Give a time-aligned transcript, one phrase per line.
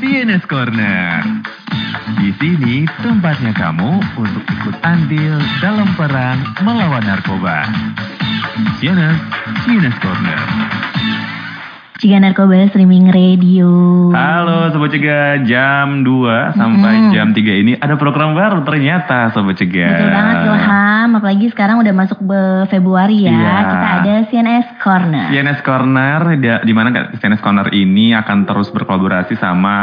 [0.00, 1.22] CNS Corner.
[2.18, 7.66] Di sini tempatnya kamu untuk ikut andil dalam perang melawan narkoba.
[8.80, 9.18] CNS,
[9.66, 10.40] CNS Corner.
[11.94, 13.70] Ciga Narkoba Streaming Radio.
[14.10, 17.14] Halo Sobat Cegah, jam 2 sampai Mm-mm.
[17.14, 19.94] jam 3 ini ada program baru ternyata Sobat Cegah.
[19.94, 23.30] Betul banget Ilham, apalagi sekarang udah masuk be- Februari ya.
[23.30, 23.54] Iya.
[23.62, 25.26] Kita ada CNS Corner.
[25.30, 29.76] CNS Corner, di, di mana CNS Corner ini akan terus berkolaborasi sama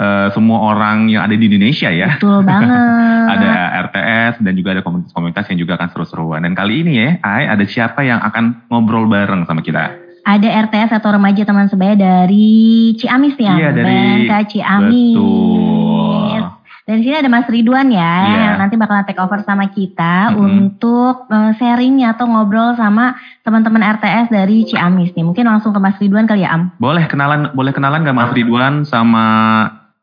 [0.00, 2.16] eh, semua orang yang ada di Indonesia ya.
[2.16, 2.72] Betul banget.
[3.34, 3.50] Ada
[3.88, 6.44] RTS dan juga ada komunitas-komunitas yang juga akan seru-seruan.
[6.44, 10.03] Dan kali ini ya, Ai, ada siapa yang akan ngobrol bareng sama kita?
[10.24, 12.48] Ada RTS atau remaja teman sebaya dari
[12.96, 13.56] Ciamis nih, Am.
[13.56, 15.16] Iya, dari- BNK Ciamis.
[15.16, 16.40] Betul.
[16.84, 18.40] Dan di sini ada Mas Ridwan ya, Iya.
[18.44, 20.44] yang nanti bakalan take over sama kita Mm-mm.
[20.68, 25.24] untuk eh, sharing atau ngobrol sama teman-teman RTS dari Ciamis nih.
[25.24, 26.76] Mungkin langsung ke Mas Ridwan kali ya, Am.
[26.76, 29.24] Boleh kenalan boleh kenalan gak Mas Ridwan sama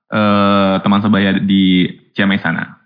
[0.10, 2.78] eh, teman sebaya di Ciamis sana?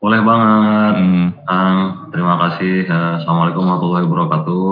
[0.00, 0.94] Boleh banget.
[0.96, 1.26] Hmm.
[1.44, 1.76] Kang,
[2.08, 2.88] terima kasih.
[2.88, 4.64] Eh, Assalamualaikum warahmatullahi wabarakatuh.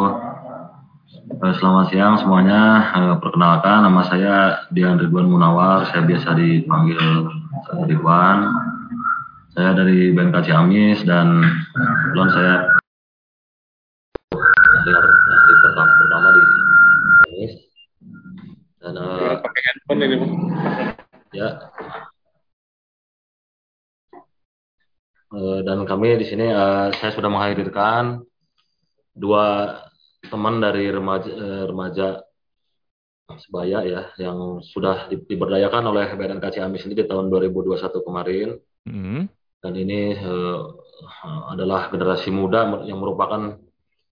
[1.29, 2.89] Eh, Selamat siang semuanya.
[2.97, 5.85] Eh, Perkenalkan nama saya Dian Ridwan Munawar.
[5.93, 8.48] Saya biasa dipanggil eh, Ridwan.
[9.53, 11.45] Saya dari BMK Ciamis dan
[11.77, 12.55] kebetulan saya
[14.89, 17.53] dari hari pertama, pertama di Ciamis.
[18.81, 20.17] Dan eh, pakai handphone ini.
[21.37, 21.48] Ya.
[25.37, 26.48] Dan kami di sini
[26.97, 28.25] saya sudah menghadirkan
[29.13, 29.77] dua
[30.29, 32.07] teman dari remaja, eh, remaja
[33.29, 38.57] sebaya ya yang sudah di- diberdayakan oleh BNNK Ciamis ini di tahun 2021 kemarin
[38.89, 39.29] Hmm.
[39.61, 40.61] dan ini eh,
[41.53, 43.61] adalah generasi muda yang merupakan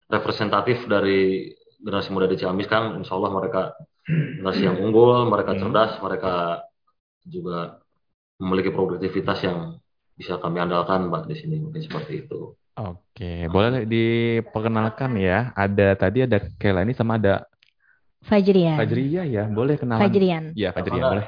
[0.07, 1.51] representatif dari
[1.83, 3.61] generasi muda di Ciamis kan insya Allah mereka
[4.07, 5.59] generasi yang unggul mereka Hmm.
[5.59, 6.63] cerdas mereka
[7.27, 7.83] juga
[8.39, 9.75] memiliki produktivitas yang
[10.15, 15.51] bisa kami andalkan Mbak di sini mungkin seperti itu Oke, boleh diperkenalkan ya.
[15.59, 17.43] Ada tadi ada Kelani sama ada
[18.23, 18.77] Fajrian.
[18.79, 19.43] Fajriya ya.
[19.51, 20.07] Boleh kenalan?
[20.07, 20.43] Fajrian.
[20.55, 21.25] Iya, Fajriya Apa boleh.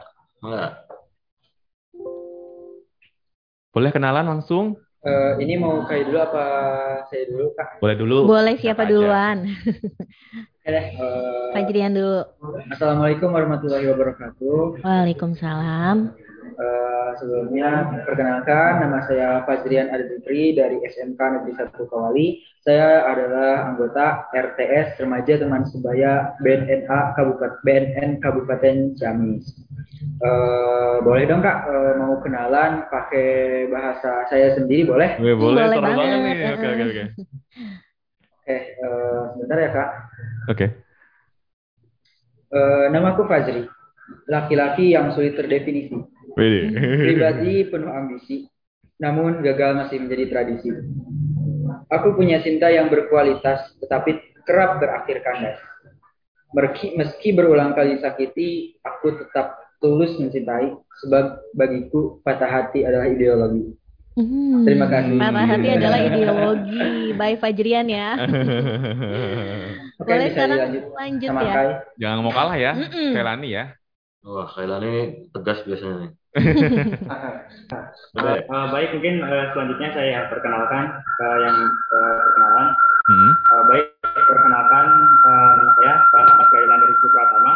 [3.73, 4.77] Boleh kenalan langsung?
[5.03, 6.45] Eh, ini mau kayak dulu apa
[7.11, 7.83] saya dulu kak?
[7.83, 8.17] Boleh dulu.
[8.23, 9.51] Boleh siapa duluan?
[10.63, 10.85] Deh.
[10.95, 12.23] eh, Fajrian dulu.
[12.71, 14.79] Assalamualaikum warahmatullahi wabarakatuh.
[14.79, 16.15] Waalaikumsalam.
[16.53, 22.45] Eh, sebelumnya perkenalkan nama saya Fajrian Aditri dari SMK Negeri 1 Kawali.
[22.61, 29.49] Saya adalah anggota RTS Remaja Teman Sebaya BNNA Kabupaten BNN Kabupaten Ciamis.
[30.21, 33.27] Eh, boleh dong kak eh, mau kenalan pakai
[33.73, 35.17] bahasa saya sendiri boleh?
[35.17, 36.19] Boleh, Boleh seru banget banget.
[36.21, 36.37] nih.
[36.53, 37.03] Oke, oke, oke.
[38.43, 39.89] Oke, eh, sebentar ya kak.
[40.53, 40.65] Oke.
[42.53, 43.65] Eh, namaku Fajri,
[44.29, 46.12] laki-laki yang sulit terdefinisi.
[46.35, 48.47] Pribadi penuh ambisi,
[49.01, 50.69] namun gagal masih menjadi tradisi.
[51.91, 55.59] Aku punya cinta yang berkualitas, tetapi kerap berakhir kandas.
[56.53, 60.69] Meski, meski berulang kali sakiti, aku tetap tulus mencintai,
[61.03, 61.25] sebab
[61.57, 63.73] bagiku patah hati adalah ideologi.
[64.13, 65.17] Hmm, Terima kasih.
[65.17, 66.79] Patah hati adalah ideologi.
[67.19, 68.09] By Fajrian ya.
[69.97, 71.53] Oke, Boleh bisa sekarang dilanjut lanjut sama ya.
[71.55, 71.69] Kai.
[72.01, 73.09] Jangan mau kalah ya, Mm-mm.
[73.17, 73.63] Kelani ya.
[74.23, 75.01] wah Kailan ini
[75.33, 76.11] tegas biasanya nih
[78.13, 82.67] Eh, eh, baik, mungkin eh, selanjutnya saya perkenalkan eh, yang eh, perkenalan.
[83.09, 83.31] Hmm.
[83.33, 84.87] Eh, baik, perkenalkan
[85.25, 87.53] nama saya Pak Ahmad dari Suku Pratama.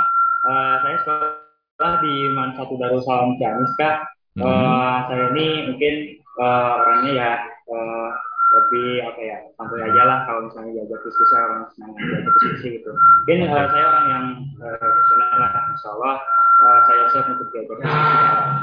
[0.50, 4.10] Eh, saya sekolah di Man Satu Darussalam Ciamis, Kak.
[4.38, 4.46] Hmm.
[4.46, 7.32] Eh, saya ini mungkin eh, orangnya ya
[7.70, 8.10] eh,
[8.48, 12.92] lebih apa ya santai aja lah kalau misalnya diajak diskusi orang senang diajak diskusi gitu.
[12.94, 14.26] Mungkin eh, saya orang yang
[14.62, 16.16] eh, senang lah, Insya Allah
[16.58, 17.94] eh, saya siap untuk diajak pada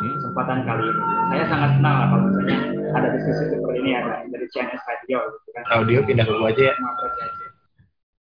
[0.02, 1.02] kesempatan kali ini.
[1.30, 2.58] Saya sangat senang lah kalau misalnya
[2.94, 5.62] ada diskusi seperti ini ada dari CNS Radio gitu kan.
[5.74, 6.74] Audio pindah ke gua aja ya.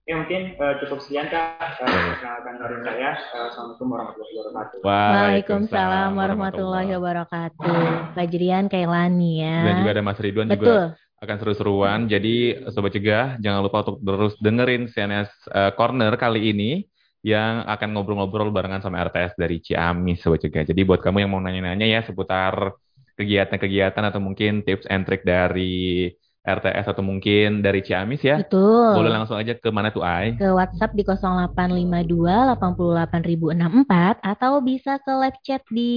[0.08, 1.84] Ya mungkin eh, cukup sekian kak.
[1.84, 3.12] Eh, Perkenalkan dari saya.
[3.12, 4.78] Eh, Assalamualaikum warahmatullahi wabarakatuh.
[4.88, 7.76] Waalaikumsalam warahmatullahi wabarakatuh.
[8.16, 9.58] Fajrian Kailani ya.
[9.68, 10.86] Dan juga ada Mas Ridwan juga Betul.
[11.28, 12.00] akan seru-seruan.
[12.08, 12.36] Jadi
[12.72, 16.88] Sobat Cegah, jangan lupa untuk terus dengerin CNS eh, Corner kali ini
[17.28, 20.64] yang akan ngobrol-ngobrol barengan sama RTS dari Ciamis Sobat Cegah.
[20.64, 22.72] Jadi buat kamu yang mau nanya-nanya ya seputar
[23.20, 26.08] kegiatan-kegiatan atau mungkin tips and trick dari
[26.48, 28.96] RTS atau mungkin dari Ciamis ya, Betul.
[28.96, 30.40] boleh langsung aja ke mana tuh Ai?
[30.40, 35.92] ke WhatsApp di 0852 88064 atau bisa ke live chat di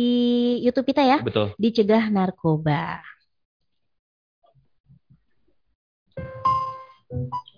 [0.66, 1.54] YouTube kita ya Betul.
[1.54, 2.98] di Cegah Narkoba.
[7.10, 7.49] basah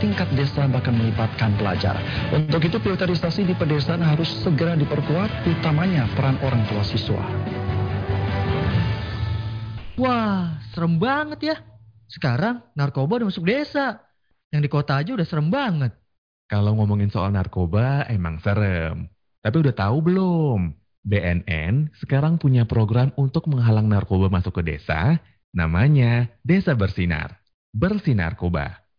[0.00, 2.00] tingkat desa bahkan melibatkan pelajar.
[2.32, 7.22] Untuk itu filterisasi di pedesaan harus segera diperkuat, utamanya peran orang tua siswa.
[10.00, 11.56] Wah, serem banget ya.
[12.08, 14.00] Sekarang narkoba udah masuk desa.
[14.50, 15.94] Yang di kota aja udah serem banget.
[16.50, 19.06] Kalau ngomongin soal narkoba, emang serem.
[19.38, 20.60] Tapi udah tahu belum?
[21.00, 25.16] BNN sekarang punya program untuk menghalang narkoba masuk ke desa,
[25.54, 27.40] namanya Desa Bersinar.
[27.72, 28.89] Bersinarkoba.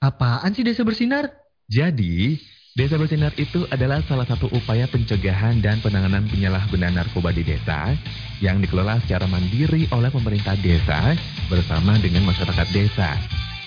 [0.00, 1.28] Apaan sih desa bersinar?
[1.68, 2.40] Jadi,
[2.70, 7.98] Desa Bersinar itu adalah salah satu upaya pencegahan dan penanganan penyalahgunaan narkoba di desa
[8.38, 11.18] yang dikelola secara mandiri oleh pemerintah desa
[11.50, 13.18] bersama dengan masyarakat desa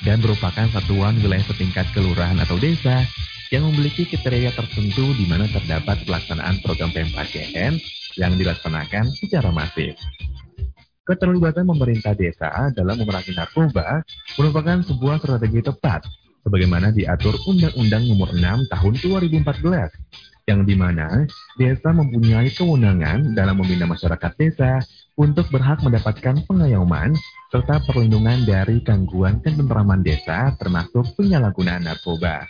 [0.07, 3.03] dan merupakan satuan wilayah setingkat kelurahan atau desa
[3.51, 7.77] yang memiliki kriteria tertentu di mana terdapat pelaksanaan program GN
[8.17, 9.99] yang dilaksanakan secara masif.
[11.03, 14.07] Keterlibatan pemerintah desa dalam memerangi narkoba
[14.39, 16.07] merupakan sebuah strategi tepat
[16.47, 21.27] sebagaimana diatur Undang-Undang Nomor 6 Tahun 2014 yang di mana
[21.59, 24.79] desa mempunyai kewenangan dalam membina masyarakat desa
[25.19, 27.11] untuk berhak mendapatkan pengayoman
[27.51, 32.47] serta perlindungan dari gangguan ketentraman desa termasuk penyalahgunaan narkoba.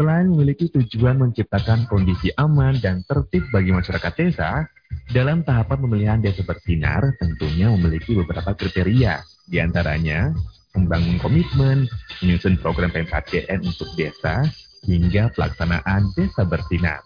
[0.00, 4.64] Selain memiliki tujuan menciptakan kondisi aman dan tertib bagi masyarakat desa,
[5.08, 10.36] dalam tahapan pemilihan desa bersinar tentunya memiliki beberapa kriteria, di antaranya
[10.76, 11.88] membangun komitmen,
[12.20, 14.44] menyusun program PMKTN untuk desa,
[14.84, 17.00] hingga pelaksanaan desa bersinar.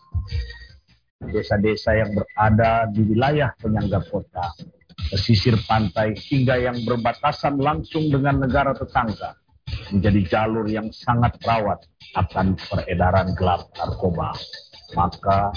[1.22, 4.50] desa-desa yang berada di wilayah penyangga kota,
[5.14, 9.38] pesisir pantai hingga yang berbatasan langsung dengan negara tetangga
[9.94, 11.78] menjadi jalur yang sangat rawan
[12.18, 14.34] akan peredaran gelap narkoba.
[14.92, 15.52] Maka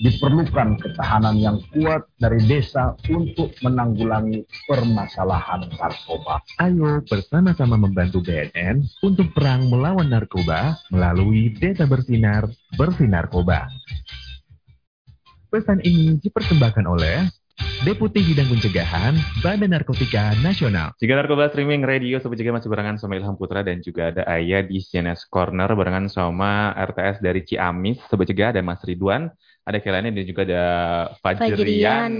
[0.00, 6.40] diperlukan ketahanan yang kuat dari desa untuk menanggulangi permasalahan narkoba.
[6.60, 13.68] Ayo bersama-sama membantu BNN untuk perang melawan narkoba melalui Desa Bersinar, Bersinarkoba.
[15.48, 17.24] Pesan ini dipersembahkan oleh
[17.86, 20.90] Deputi Bidang Pencegahan Badan Narkotika Nasional.
[20.98, 24.82] Jika narkoba streaming radio Sobat masih barengan sama Ilham Putra dan juga ada Ayah di
[24.82, 29.30] CNS Corner barengan sama RTS dari Ciamis Sobat Jaga ada Mas Ridwan,
[29.68, 30.64] ada Kelani dan juga ada
[31.20, 31.52] Fajrian.
[31.52, 32.12] Fajrian.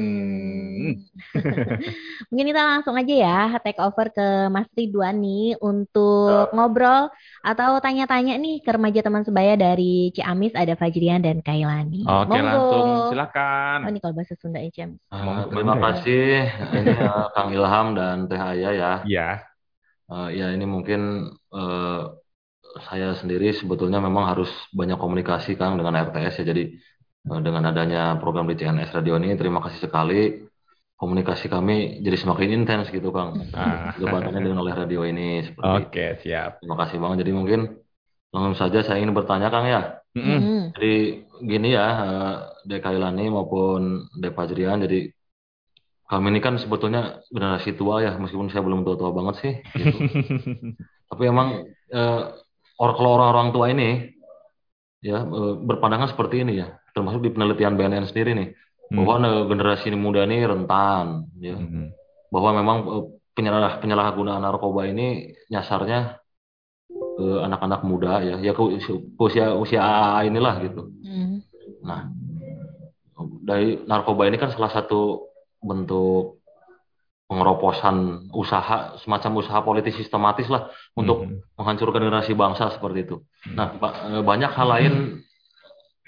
[2.28, 7.08] Mungkin kita langsung aja ya take over ke Mas Ridwan nih untuk ngobrol
[7.40, 12.04] atau tanya-tanya nih ke remaja teman sebaya dari Ciamis ada Fajrian dan Kailani.
[12.04, 12.44] Oke Monggo.
[12.44, 13.78] langsung silakan.
[13.88, 15.00] Oh ini kalau bahasa Sunda ya Ciamis.
[15.08, 18.92] Eh, terima kasih ini eh, Kang Ilham dan Teh Aya ya.
[19.08, 19.28] Iya.
[20.12, 22.02] Eh, ya ini mungkin eh,
[22.84, 26.52] saya sendiri sebetulnya memang harus banyak komunikasi Kang dengan RTS ya.
[26.52, 26.76] Jadi
[27.24, 30.46] dengan adanya program di CNS Radio ini terima kasih sekali.
[30.98, 33.38] Komunikasi kami jadi semakin intens gitu Kang.
[33.54, 33.94] Ah.
[33.94, 35.86] Dengan oleh radio ini seperti itu.
[35.86, 36.58] Oke, siap.
[36.58, 37.14] Terima kasih Bang.
[37.14, 37.78] Jadi mungkin
[38.34, 40.02] langsung saja saya ingin bertanya Kang ya.
[40.18, 40.40] Mm-mm.
[40.42, 40.62] Hmm.
[40.74, 42.34] Jadi gini ya, eh,
[42.66, 45.14] Dek Kailani maupun Dek Fajrian, jadi
[46.08, 49.52] kami ini kan sebetulnya generasi tua ya, meskipun saya belum tua-tua banget sih.
[49.76, 49.96] Gitu.
[51.12, 52.22] Tapi emang eh,
[52.80, 54.10] or kalau orang-orang tua ini
[55.04, 58.48] ya eh, berpandangan seperti ini ya, termasuk di penelitian BNN sendiri nih,
[58.90, 59.04] Hmm.
[59.06, 61.94] bahwa eh, generasi muda ini rentan, ya, Mhm.
[62.34, 63.04] bahwa memang eh,
[63.38, 66.18] penyalah penyalahgunaan narkoba ini nyasarnya
[66.90, 68.62] ke anak-anak muda ya, ya ke
[69.22, 70.90] usia usia, AA inilah gitu.
[71.06, 71.38] Hmm.
[71.86, 72.10] Nah,
[73.46, 75.30] dari narkoba ini kan salah satu
[75.62, 76.38] bentuk
[77.28, 81.60] pengeroposan usaha, semacam usaha politis sistematis lah untuk Mhm.
[81.60, 83.20] menghancurkan generasi bangsa seperti itu.
[83.52, 84.94] Nah, ba- eh, banyak hal lain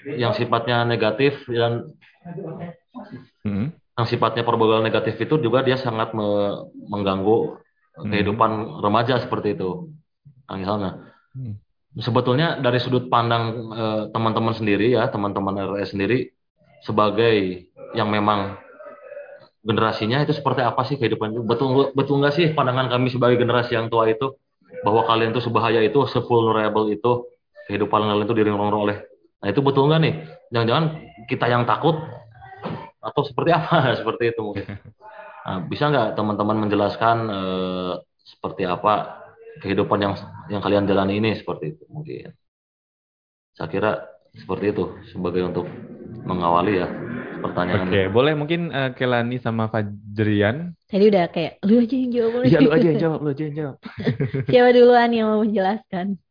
[0.05, 1.93] yang sifatnya negatif dan
[3.45, 3.65] Mhm.
[3.97, 7.59] yang sifatnya perbudakan negatif itu juga dia sangat me- mengganggu
[8.01, 9.91] kehidupan remaja seperti itu.
[10.47, 10.91] Nah, misalnya,
[11.35, 11.59] Hmm.
[11.99, 13.43] sebetulnya dari sudut pandang
[13.73, 16.31] eh, teman-teman sendiri ya, teman-teman RS sendiri
[16.81, 18.57] sebagai yang memang
[19.61, 21.41] generasinya itu seperti apa sih kehidupan itu?
[21.45, 24.33] Betul betul nggak sih pandangan kami sebagai generasi yang tua itu
[24.81, 27.29] bahwa kalian itu sebahaya itu, sevulnerable itu
[27.69, 29.10] kehidupan kalian itu diringrong oleh.
[29.41, 30.13] Nah itu betul nggak nih?
[30.53, 30.85] Jangan-jangan
[31.25, 31.97] kita yang takut
[33.01, 33.75] atau seperti apa?
[33.99, 34.65] seperti itu mungkin.
[35.41, 39.17] Nah, bisa nggak teman-teman menjelaskan eh, seperti apa
[39.65, 40.13] kehidupan yang
[40.53, 42.29] yang kalian jalani ini seperti itu mungkin.
[43.57, 43.91] Saya kira
[44.37, 45.65] seperti itu sebagai untuk
[46.23, 46.87] mengawali ya
[47.41, 47.89] pertanyaan.
[47.89, 50.77] Oke, boleh mungkin eh, Kelani sama Fajrian.
[50.85, 52.31] Tadi udah kayak lu aja yang jawab.
[52.45, 53.75] Iya, lu aja yang jawab, lu aja yang jawab.
[54.45, 56.21] Siapa duluan yang mau menjelaskan?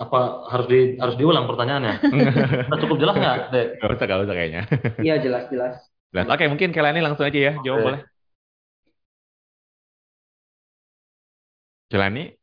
[0.00, 1.94] Apa harus di harus diulang pertanyaannya?
[2.72, 3.66] Udah cukup jelas nggak, Dek?
[3.80, 4.62] Gak usah, gak usah kayaknya.
[5.04, 5.74] Iya jelas-jelas.
[6.12, 6.26] Jelas.
[6.32, 7.86] Oke, mungkin Kelani langsung aja ya, jawab Oke.
[7.86, 8.00] boleh.
[11.90, 12.38] Kelani?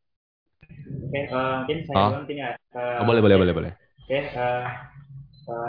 [1.08, 2.12] Oke, eh, mungkin saya Oh.
[2.20, 2.50] mungkin ya.
[2.54, 3.72] Eh, Oh, boleh, boleh, boleh, boleh.
[4.04, 4.66] Oke, eh, eh,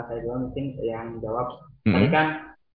[0.07, 1.47] saya dulu mungkin yang jawab.
[1.85, 1.93] Mhm.
[1.95, 2.27] Tadi kan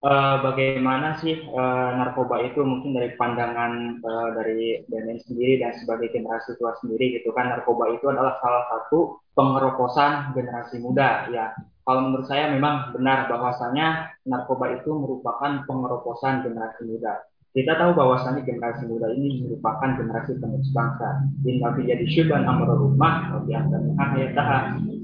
[0.04, 6.12] eh, bagaimana sih eh, narkoba itu mungkin dari pandangan eh, dari BNN sendiri dan sebagai
[6.12, 11.56] generasi tua sendiri gitu kan narkoba itu adalah salah satu pengeroposan generasi muda ya.
[11.84, 17.28] Kalau menurut saya memang benar bahwasanya narkoba itu merupakan pengeroposan generasi muda.
[17.54, 21.22] Kita tahu bahwasanya generasi muda ini merupakan generasi penerus bangsa.
[21.46, 23.54] Inna fi jadi syuban amra rumah, wa bi.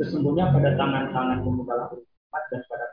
[0.02, 2.02] Sesungguhnya pada tangan-tangan pemuda lahir
[2.50, 2.86] dan pada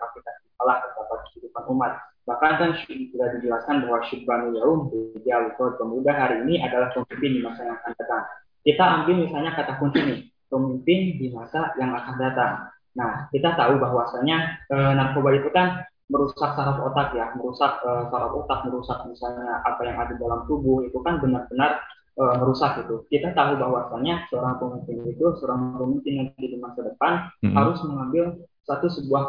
[1.37, 2.00] kehidupan umat.
[2.26, 4.90] Bahkan kan sudah dijelaskan bahwa syubbanu yaum
[5.23, 8.23] dia pemuda hari ini adalah pemimpin di masa yang akan datang.
[8.66, 12.52] Kita ambil misalnya kata kunci nih, pemimpin di masa yang akan datang.
[12.99, 18.33] Nah, kita tahu bahwasanya eh, narkoba itu kan merusak saraf otak ya, merusak eh, saraf
[18.35, 21.78] otak, merusak misalnya apa yang ada dalam tubuh itu kan benar-benar
[22.19, 23.07] eh, merusak itu.
[23.07, 27.55] Kita tahu bahwasanya seorang pemimpin itu, seorang pemimpin yang di masa depan Mhm.
[27.55, 28.25] harus mengambil
[28.66, 29.23] satu sebuah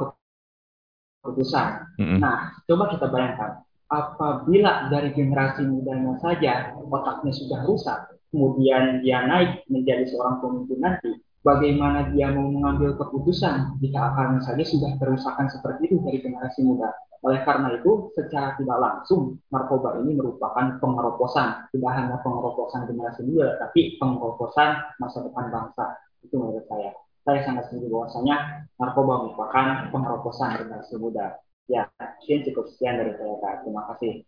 [1.22, 1.68] keputusan.
[2.00, 2.18] Mhm.
[2.22, 3.52] Nah, coba kita bayangkan,
[3.88, 8.00] apabila dari generasi mudanya saja otaknya sudah rusak,
[8.32, 11.12] kemudian dia naik menjadi seorang pemimpin nanti,
[11.44, 16.92] bagaimana dia mau mengambil keputusan jika akalnya saja sudah kerusakan seperti itu dari generasi muda.
[17.26, 21.66] Oleh karena itu, secara tidak langsung, narkoba ini merupakan pengeroposan.
[21.74, 25.98] Tidak hanya pengeroposan generasi muda, tapi pengeroposan masa depan bangsa.
[26.22, 26.94] Itu menurut saya.
[27.28, 28.36] Saya sangat setuju bahwasanya
[28.80, 31.36] narkoba merupakan pengeroposan generasi muda.
[31.68, 33.68] Ya, mungkin cukup sekian dari saya, Kak.
[33.68, 34.24] Terima kasih.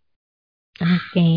[0.84, 1.30] Oke.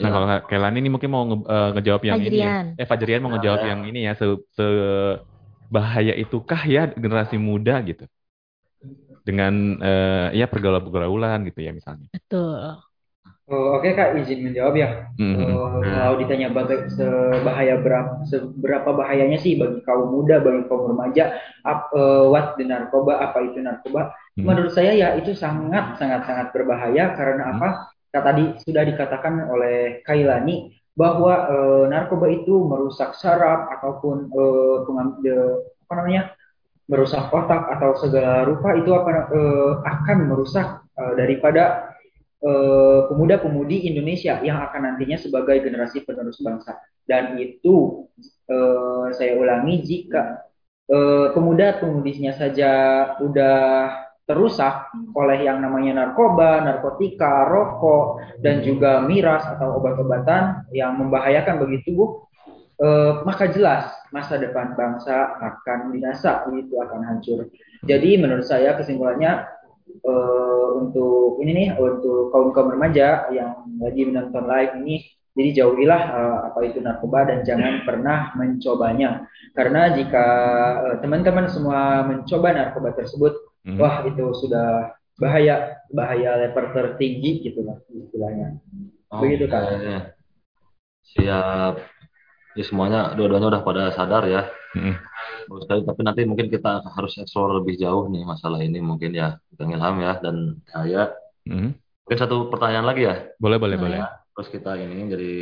[0.00, 2.32] Nah, kalau Kelani ini mungkin mau nge- eh, ngejawab yang ini ya.
[2.32, 2.66] Fajrian.
[2.80, 4.24] Eh, Fajrian mau ngejawab yang ini ya, se,
[4.56, 5.18] se-
[5.68, 8.08] bahaya itukah ya generasi muda gitu.
[9.20, 9.52] Dengan
[9.84, 12.08] eh, ya pergaulan-pergaulan gitu ya misalnya.
[12.08, 12.80] Betul.
[13.44, 14.88] Oh, Oke Kak, izin menjawab ya.
[15.20, 15.36] Mhm.
[15.52, 21.36] Oh, kalau ditanya baga- sebahaya berapa, seberapa bahayanya sih bagi kaum muda, bagi kaum remaja,
[21.60, 24.16] ap, eh, what the narkoba, apa itu narkoba?
[24.40, 24.48] Mhm.
[24.48, 27.68] Menurut saya ya itu sangat sangat sangat berbahaya karena apa?
[28.08, 35.20] Kata tadi sudah dikatakan oleh Kailani bahwa eh, narkoba itu merusak saraf ataupun eh, pengam-
[35.20, 36.32] de- apa namanya?
[36.84, 41.93] merusak otak atau segala rupa itu apa eh, akan merusak eh, daripada eh,
[43.08, 46.76] pemuda-pemudi Indonesia yang akan nantinya sebagai generasi penerus bangsa.
[47.04, 48.08] Dan itu
[48.48, 50.44] eh, saya ulangi jika
[50.88, 52.72] eh, pemuda-pemudinya saja
[53.20, 53.56] udah
[54.24, 61.84] terusak oleh yang namanya narkoba, narkotika, rokok, dan juga miras atau obat-obatan yang membahayakan bagi
[61.84, 62.24] tubuh,
[62.80, 67.52] eh, maka jelas masa depan bangsa akan binasa, itu akan hancur.
[67.84, 69.44] Jadi menurut saya kesimpulannya
[69.88, 74.96] eh, untuk ini nih untuk kaum kaum remaja yang lagi menonton live ini
[75.34, 80.26] jadi jauhilah eh, apa itu narkoba dan jangan pernah mencobanya karena jika
[80.88, 83.80] eh, teman-teman semua mencoba narkoba tersebut Mhm.
[83.80, 88.60] wah itu sudah bahaya bahaya level tertinggi gitu lah istilahnya
[89.08, 89.96] begitu kan Oke.
[91.16, 91.74] Siap.
[92.54, 94.48] Ya semuanya dua-duanya udah pada sadar ya.
[94.76, 94.94] Mhm.
[95.48, 95.80] Bagus sekali.
[95.84, 99.36] Tapi nanti mungkin kita harus explore lebih jauh nih masalah ini mungkin ya.
[99.54, 100.36] Kang Ilham ya dan
[100.68, 101.12] saya.
[101.46, 101.76] Mhm.
[102.04, 103.14] Mungkin satu pertanyaan lagi ya.
[103.40, 103.98] Boleh, boleh, boleh.
[104.34, 105.32] Terus kita ini jadi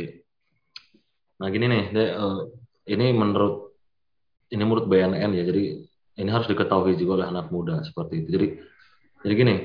[1.41, 2.41] nah gini nih, Dek, eh,
[2.93, 3.75] ini menurut
[4.53, 5.43] ini menurut BNN ya.
[5.43, 5.63] Jadi
[6.23, 8.29] ini harus diketahui juga oleh anak muda seperti itu.
[8.37, 8.47] Jadi
[9.27, 9.55] jadi gini,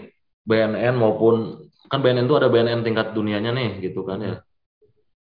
[0.49, 4.35] BNN maupun kan BNN itu ada BNN tingkat dunianya nih gitu kan ya.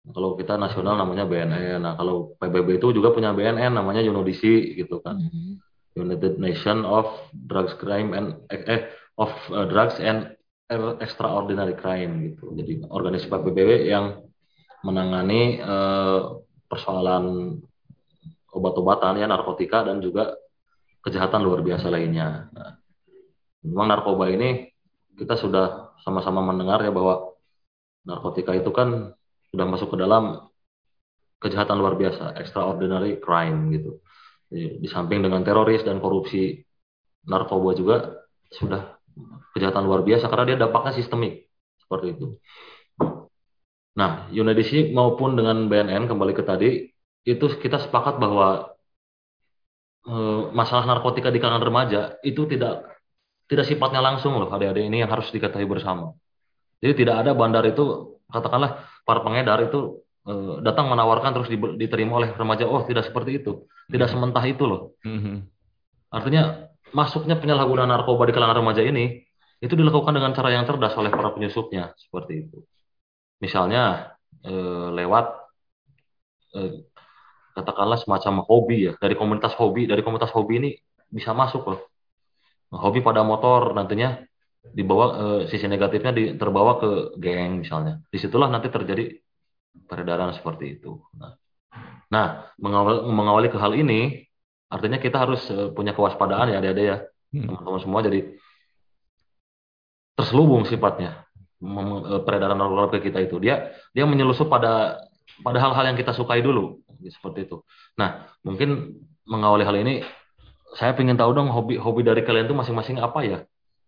[0.05, 1.81] Kalau kita nasional namanya BNN.
[1.81, 5.17] Nah, kalau PBB itu juga punya BNN namanya UNODC gitu kan.
[5.95, 8.81] United Nation of Drugs Crime and eh, eh,
[9.17, 10.35] of eh, Drugs and
[11.01, 12.53] Extraordinary Crime gitu.
[12.53, 14.21] Jadi organisasi PBB yang
[14.85, 16.21] menangani eh,
[16.69, 17.57] persoalan
[18.53, 20.37] obat-obatan ya narkotika dan juga
[21.01, 22.49] kejahatan luar biasa lainnya.
[22.53, 22.77] Nah,
[23.65, 24.69] memang narkoba ini
[25.15, 27.33] kita sudah sama-sama mendengar ya bahwa
[28.05, 29.15] narkotika itu kan
[29.55, 30.43] sudah masuk ke dalam
[31.39, 34.03] kejahatan luar biasa, extraordinary crime gitu.
[34.51, 36.59] Di, samping dengan teroris dan korupsi,
[37.25, 37.95] narkoba juga
[38.51, 38.99] sudah
[39.55, 41.47] kejahatan luar biasa karena dia dampaknya sistemik
[41.79, 42.25] seperti itu.
[43.95, 46.83] Nah, UNEDC maupun dengan BNN kembali ke tadi
[47.23, 48.75] itu kita sepakat bahwa
[50.05, 52.85] eh, masalah narkotika di kalangan remaja itu tidak
[53.45, 56.11] tidak sifatnya langsung loh adik-adik ini yang harus diketahui bersama.
[56.83, 62.21] Jadi tidak ada bandar itu katakanlah para pengedar itu eh, datang menawarkan terus di- diterima
[62.21, 62.65] oleh remaja.
[62.65, 64.97] Oh tidak seperti itu, tidak sementah itu loh.
[65.05, 65.45] Mhm.
[66.13, 69.25] Artinya masuknya penyalahgunaan narkoba di kalangan remaja ini
[69.59, 72.57] itu dilakukan dengan cara yang cerdas oleh para penyusupnya seperti itu.
[73.41, 75.25] Misalnya eh, lewat
[76.55, 76.71] eh,
[77.55, 80.69] katakanlah semacam hobi ya dari komunitas hobi dari komunitas hobi ini
[81.07, 81.81] bisa masuk loh.
[82.73, 84.19] Nah, hobi pada motor nantinya
[84.73, 86.89] dibawa eh, sisi negatifnya di- terbawa ke
[87.21, 88.01] geng misalnya.
[88.09, 89.11] Di situlah nanti terjadi
[89.85, 90.97] peredaran seperti itu.
[91.19, 91.35] Nah,
[92.09, 92.27] nah
[92.61, 94.23] mengawal- mengawali ke hal ini
[94.71, 96.97] artinya kita harus eh, punya kewaspadaan ya adik-adik ya
[97.35, 98.19] teman-teman semua jadi
[100.15, 101.27] terselubung sifatnya
[101.59, 105.01] mem- eh, peredaran narkoba kita itu dia dia menyelusup pada
[105.43, 107.61] pada hal-hal yang kita sukai dulu seperti itu.
[107.99, 108.95] Nah mungkin
[109.27, 110.01] mengawali hal ini
[110.77, 113.37] saya ingin tahu dong hobi hobi dari kalian itu masing-masing apa ya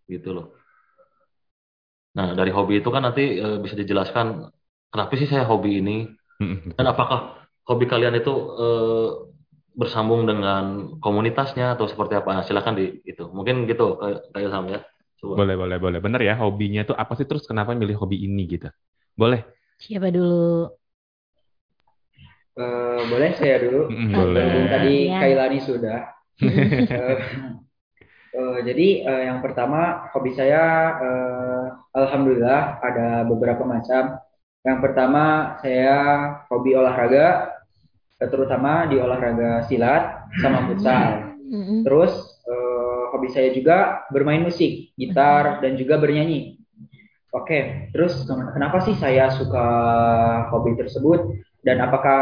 [0.08, 0.57] gitu loh.
[2.18, 4.50] Nah dari hobi itu kan nanti eh, bisa dijelaskan
[4.90, 5.96] kenapa sih saya hobi ini
[6.74, 9.08] dan apakah hobi kalian itu eh,
[9.78, 12.34] bersambung dengan komunitasnya atau seperti apa?
[12.34, 13.30] Nah, silakan di itu.
[13.30, 13.94] Mungkin gitu
[14.34, 14.80] kayak sama ya.
[15.22, 15.34] Coba.
[15.38, 15.98] Boleh, boleh, boleh.
[16.02, 18.66] Bener ya, hobinya tuh apa sih terus kenapa milih hobi ini gitu?
[19.14, 19.46] Boleh.
[19.78, 20.74] Siapa dulu?
[22.58, 24.42] Eh, boleh saya dulu Mm, boleh.
[24.66, 25.18] Tadi Iya.
[25.22, 25.98] Kailani sudah
[26.42, 27.18] Eh,
[28.28, 30.62] Eh, jadi eh, yang pertama hobi saya
[31.00, 31.64] eh,
[31.96, 34.20] alhamdulillah ada beberapa macam.
[34.60, 35.96] Yang pertama saya
[36.52, 37.56] hobi olahraga
[38.18, 41.38] terutama di olahraga silat sama futsal.
[41.48, 41.88] Mm-mm.
[41.88, 42.12] Terus
[42.44, 46.60] eh, hobi saya juga bermain musik, gitar dan juga bernyanyi.
[47.32, 49.66] Oke, terus ken- kenapa sih saya suka
[50.52, 51.32] hobi tersebut
[51.64, 52.20] dan apakah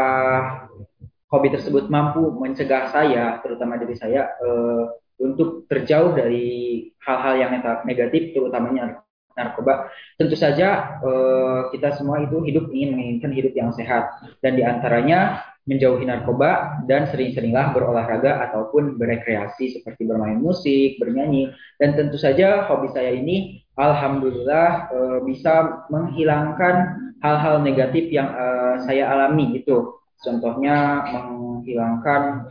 [1.27, 4.83] hobi tersebut mampu mencegah saya, terutama diri saya, eh,
[5.17, 7.51] untuk terjauh dari hal-hal yang
[7.85, 9.01] negatif, terutamanya
[9.37, 9.93] narkoba.
[10.17, 14.09] Tentu saja eh, kita semua itu hidup ingin menginginkan hidup yang sehat
[14.41, 21.93] dan di antaranya menjauhi narkoba dan sering-seringlah berolahraga ataupun berekreasi seperti bermain musik, bernyanyi dan
[21.93, 26.75] tentu saja hobi saya ini alhamdulillah eh, bisa menghilangkan
[27.21, 29.93] hal-hal negatif yang eh, saya alami itu.
[30.17, 32.49] Contohnya menghilangkan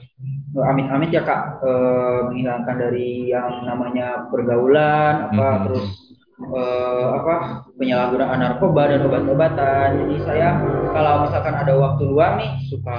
[0.63, 5.63] amit-amit ya Kak, eh, menghilangkan dari yang namanya pergaulan apa Mhm.
[5.69, 5.87] terus
[6.37, 7.35] eh, apa
[7.81, 9.89] penyalahgunaan narkoba dan obat-obatan.
[10.05, 10.61] Jadi saya
[10.93, 12.99] kalau misalkan ada waktu luang nih suka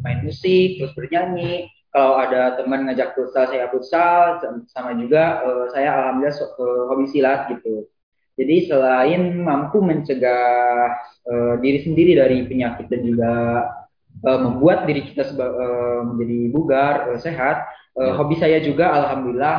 [0.00, 1.68] main musik, terus bernyanyi.
[1.88, 4.40] Kalau ada teman ngajak futsal, saya futsal.
[4.72, 7.84] Sama juga eh, saya alhamdulillah so- eh, hobi silat gitu.
[8.38, 10.88] Jadi selain mampu mencegah
[11.28, 13.32] eh, diri sendiri dari penyakit dan juga
[14.24, 19.56] eh, membuat diri kita seba- eh, menjadi bugar, eh, sehat, eh, hobi saya juga alhamdulillah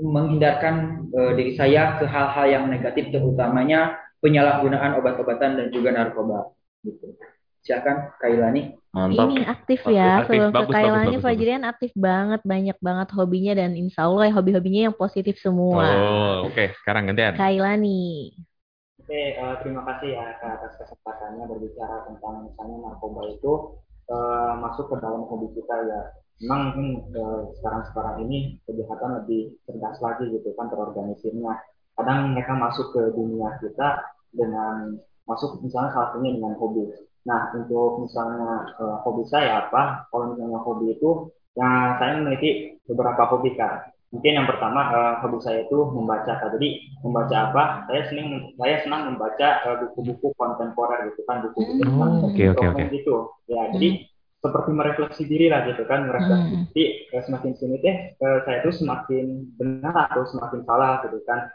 [0.00, 0.74] menghindarkan
[1.12, 6.52] eh, diri saya ke hal-hal yang negatif terutamanya penyalahgunaan obat-obatan dan juga narkoba
[6.84, 7.16] gitu.
[7.60, 8.80] Silakan Kailani.
[8.90, 9.30] Mantap.
[9.30, 10.24] Ini aktif ya.
[10.24, 10.40] aktif.
[10.40, 14.96] Sebelum ke Kailani, Fajrian aktif banget, banyak banget hobinya dan insya Allah ya hobi-hobinya yang
[14.96, 15.84] positif semua.
[15.84, 16.74] Oh, oke.
[16.82, 17.38] Sekarang gantian.
[17.38, 18.34] Kailani.
[18.98, 23.52] Oke, eh, terima kasih ya Kak, atas kesempatannya berbicara tentang misalnya narkoba itu
[24.10, 26.00] eh, masuk ke dalam hobi kita ya.
[26.42, 31.54] Memang mungkin eh, sekarang-sekarang ini kejahatan lebih cerdas lagi gitu kan terorganisirnya.
[31.94, 34.02] Kadang mereka masuk ke dunia kita
[34.34, 36.90] dengan masuk misalnya salah satunya dengan hobi.
[37.28, 40.08] Nah, untuk misalnya eh, hobi saya apa?
[40.10, 41.10] Kalau misalnya hobi itu,
[41.54, 43.89] ya saya memiliki beberapa hobi Kak.
[44.10, 46.34] Mungkin yang pertama eh, hobi saya itu membaca.
[46.50, 46.68] Jadi
[47.06, 47.62] membaca apa?
[47.86, 52.56] Saya senang saya senang membaca eh, buku-buku kontemporer gitu kan, buku-buku tentang Oh, oke, oke,
[52.58, 52.96] dongeng oke.
[52.98, 53.14] gitu.
[53.46, 53.88] Ya, jadi
[54.40, 56.66] seperti merefleksi diri lah gitu kan, merefleksi Hmm.
[56.74, 56.84] diri.
[57.14, 61.46] Eh, semakin sini deh, eh, saya itu semakin benar atau semakin salah gitu kan.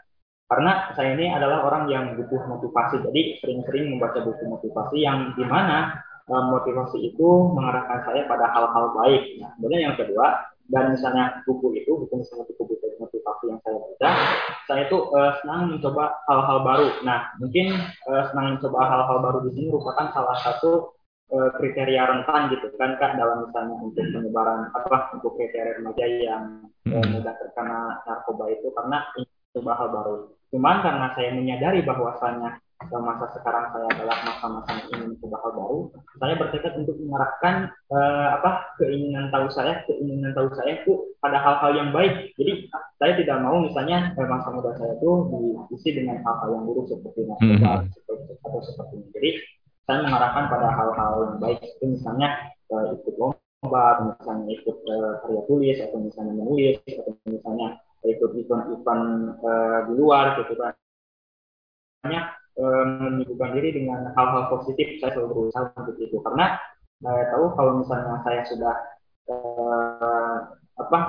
[0.46, 5.44] Karena saya ini adalah orang yang butuh motivasi, jadi sering-sering membaca buku motivasi yang di
[5.44, 9.44] mana eh, motivasi itu mengarahkan saya pada hal-hal baik.
[9.44, 14.10] Nah, kemudian yang kedua, dan misalnya buku itu, buku misalnya buku-buku motivasi yang saya baca,
[14.66, 16.88] saya itu eh, senang mencoba hal-hal baru.
[17.06, 20.96] Nah, mungkin eh, senang mencoba hal-hal baru di sini merupakan salah satu
[21.30, 26.44] eh, kriteria rentan gitu kan kak dalam misalnya untuk penyebaran apa untuk kriteria remaja yang
[26.90, 30.14] eh, mudah terkena narkoba itu karena mencoba hal baru.
[30.50, 35.78] Cuman karena saya menyadari bahwasannya eh, masa sekarang saya adalah masa-masa ingin mencoba hal baru,
[36.20, 40.92] saya bertekad untuk mengarahkan eh, apa keinginan tahu saya, keinginan tahu saya itu
[41.24, 42.36] pada hal-hal yang baik.
[42.36, 42.68] Jadi
[43.00, 45.10] saya tidak mau misalnya eh, masa muda saya itu
[45.70, 49.08] diisi dengan hal-hal yang buruk seperti narkoba seperti, atau seperti ini.
[49.16, 49.30] Jadi
[49.86, 52.28] saya mengarahkan pada hal-hal yang baik itu misalnya
[52.70, 57.68] eh, ikut lomba, misalnya ikut eh, karya tulis atau misalnya menulis atau misalnya
[58.06, 59.04] ikut event-event
[59.42, 60.74] eh, di luar gitu kan.
[62.56, 66.56] Menyibukkan diri dengan hal-hal positif saya selalu berusaha untuk itu karena
[67.04, 68.74] saya tahu kalau misalnya saya sudah
[69.28, 70.38] eh,
[70.80, 71.00] apa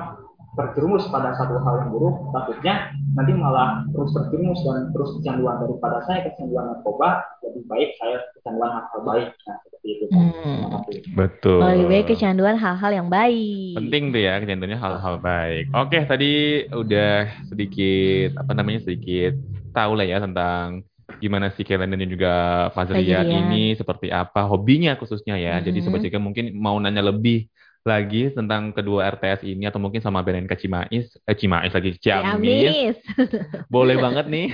[0.57, 6.01] terjerumus pada satu hal yang buruk, takutnya nanti malah terus terjerumus dan terus kecanduan daripada
[6.10, 9.27] saya kecanduan narkoba, lebih baik saya kecanduan hal-hal baik.
[9.45, 10.05] Nah, seperti itu.
[10.10, 10.99] Kasih.
[11.13, 11.62] Betul.
[11.62, 13.77] Lebih baik kecanduan hal-hal yang baik.
[13.77, 15.65] Penting tuh ya kecanduannya hal-hal baik.
[15.77, 16.31] Oke, tadi
[16.73, 19.38] udah sedikit apa namanya sedikit
[19.77, 20.81] tahu lah ya tentang
[21.17, 22.34] gimana sih Kellen dan juga
[22.76, 23.26] Fazrian.
[23.26, 25.58] ini seperti apa hobinya khususnya ya.
[25.60, 25.86] Jadi Mhm.
[25.86, 27.48] sobat Jika mungkin mau nanya lebih
[27.88, 32.43] lagi tentang kedua RTS ini atau mungkin sama BNNK Cimais, eh Cimais lagi Ciamis.
[32.43, 32.98] Ciamis.
[33.74, 34.52] Boleh banget nih.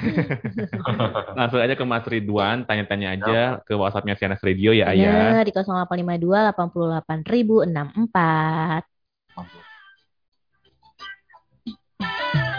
[1.42, 5.42] Langsung aja ke Mas Ridwan, tanya-tanya aja ke WhatsApp-nya Sianas Radio ya, Ayah.
[5.42, 8.86] Bener, di 0852 88064.
[12.06, 12.53] I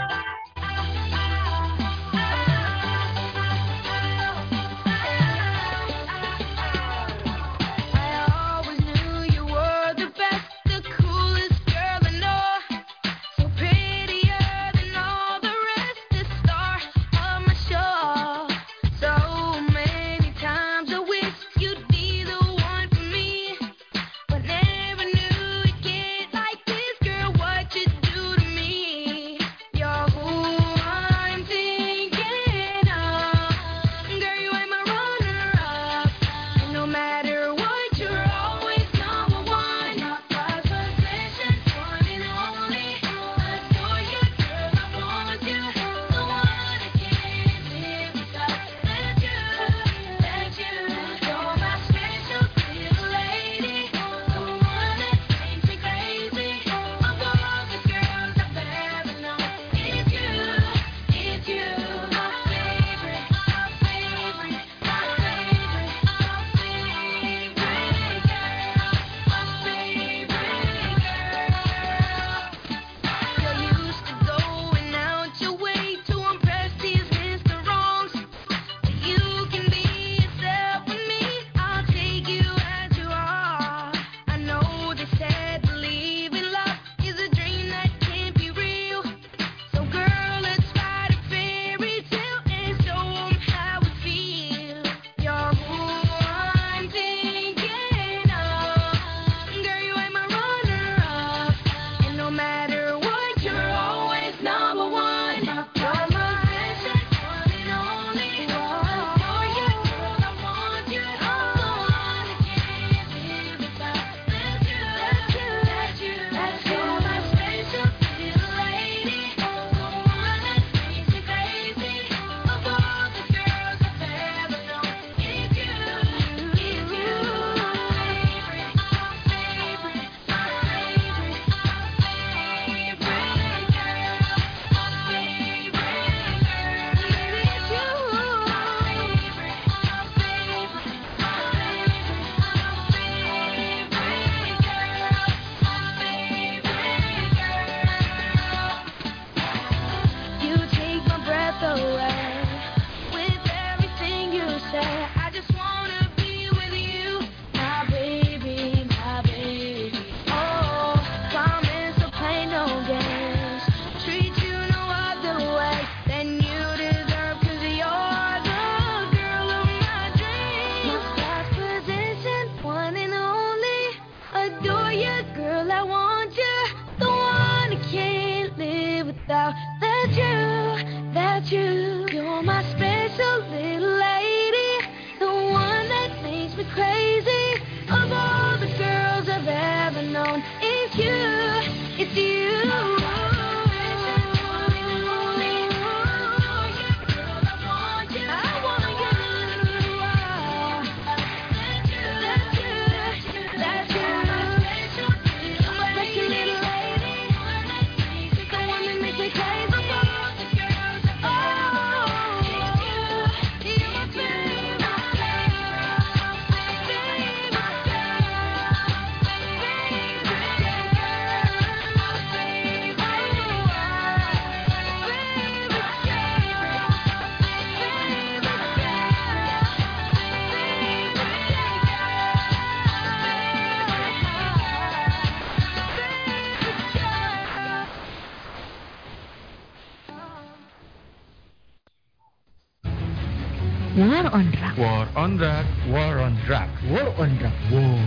[243.94, 244.74] War on Drug.
[244.74, 247.54] War on drug, war on drug, War on drug.
[247.70, 248.02] war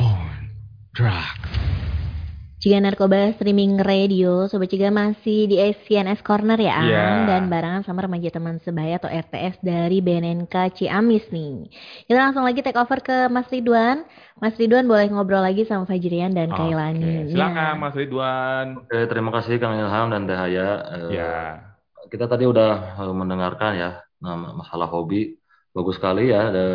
[0.00, 0.32] on
[0.96, 1.36] drug.
[2.62, 6.88] Jika Narkoba Streaming Radio, Sobat Ciga masih di CNS Corner ya, Ang?
[6.88, 7.06] Iya.
[7.26, 11.66] Dan barengan sama remaja teman sebaya atau RTS dari BNNK Ciamis nih.
[12.06, 14.06] Kita langsung lagi take over ke Mas Ridwan.
[14.38, 17.34] Mas Ridwan boleh ngobrol lagi sama Fajrian dan Oke, Kailani.
[17.34, 18.66] silakan Mas Ridwan.
[18.78, 20.68] Oke, terima kasih Kang Ilham dan Dahaya.
[21.02, 21.34] Eh, Ya.
[22.08, 23.90] Kita tadi udah eh, mendengarkan ya
[24.22, 25.36] nah, masalah hobi.
[25.72, 26.66] Bagus sekali ya ada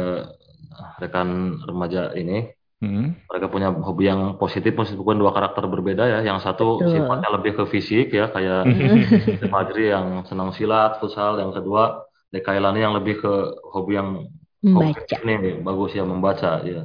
[0.99, 2.51] rekan remaja ini.
[2.77, 3.17] Hmm.
[3.25, 6.19] Mereka punya hobi yang positif meskipun dua karakter berbeda ya.
[6.21, 6.93] Yang satu Betul.
[6.93, 8.69] sifatnya lebih ke fisik ya kayak
[9.53, 11.41] Fajri yang senang silat, futsal.
[11.41, 13.33] Yang kedua Dekailani yang lebih ke
[13.71, 15.15] hobi yang Membaca.
[15.23, 16.83] ini bagus ya membaca ya.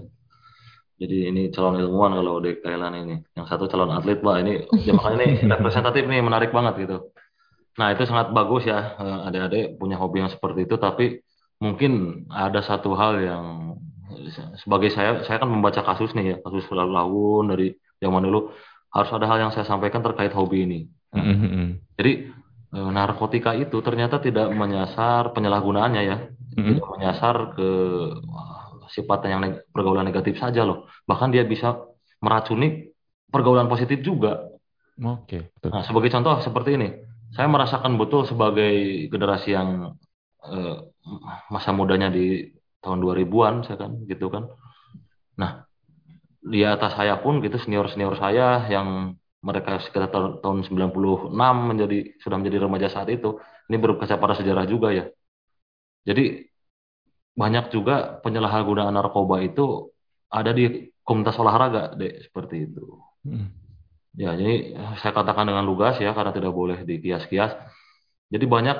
[1.02, 3.16] Jadi ini calon ilmuwan kalau Dekailani ini.
[3.34, 4.36] Yang satu calon atlet, Pak.
[4.44, 4.52] Ini
[4.86, 7.11] ya makanya ini representatif nih menarik banget gitu.
[7.78, 11.04] Nah, itu sangat bagus ya eh, adik-adik punya hobi yang seperti itu tapi
[11.64, 11.90] mungkin
[12.28, 13.44] ada satu hal yang
[14.60, 17.66] sebagai saya saya kan membaca kasus nih ya, kasus lalu dari
[18.02, 18.52] zaman dulu
[18.92, 20.78] harus ada hal yang saya sampaikan terkait hobi ini.
[21.16, 21.68] Hmm, hmm, hmm.
[21.96, 22.12] Jadi
[22.76, 26.18] eh, narkotika itu ternyata tidak menyasar penyalahgunaannya ya,
[26.52, 26.68] Hmm.
[26.68, 27.68] tidak menyasar ke
[28.92, 30.84] sifatnya yang neg- pergaulan negatif saja loh.
[31.08, 31.80] Bahkan dia bisa
[32.20, 32.92] meracuni
[33.32, 34.52] pergaulan positif juga.
[35.00, 35.70] Oke, betul.
[35.72, 36.88] Nah, sebagai contoh seperti ini,
[37.32, 39.96] saya merasakan betul sebagai generasi yang
[40.44, 40.76] eh,
[41.48, 44.50] masa mudanya di tahun 2000-an, saya kan gitu kan.
[45.38, 45.64] Nah,
[46.42, 51.30] di atas saya pun gitu senior-senior saya yang mereka sekitar tahun tahun 96
[51.66, 53.38] menjadi sudah menjadi remaja saat itu.
[53.70, 55.06] Ini berkaca pada sejarah juga ya.
[56.02, 56.46] Jadi
[57.32, 59.88] banyak juga penyalahgunaan narkoba itu
[60.28, 62.84] ada di komunitas olahraga, deh, seperti itu.
[63.24, 63.61] Hmm.
[64.12, 67.56] Ya, jadi saya katakan dengan lugas ya, karena tidak boleh dikias-kias.
[68.28, 68.76] Jadi banyak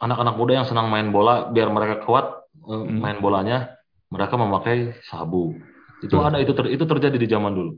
[0.00, 2.26] anak-anak muda yang senang main bola, biar mereka kuat
[2.60, 3.00] eh, Hmm.
[3.00, 3.76] main bolanya,
[4.08, 5.56] mereka memakai sabu.
[6.00, 6.26] Itu Betul.
[6.26, 7.72] ada, itu ter- itu terjadi di zaman dulu,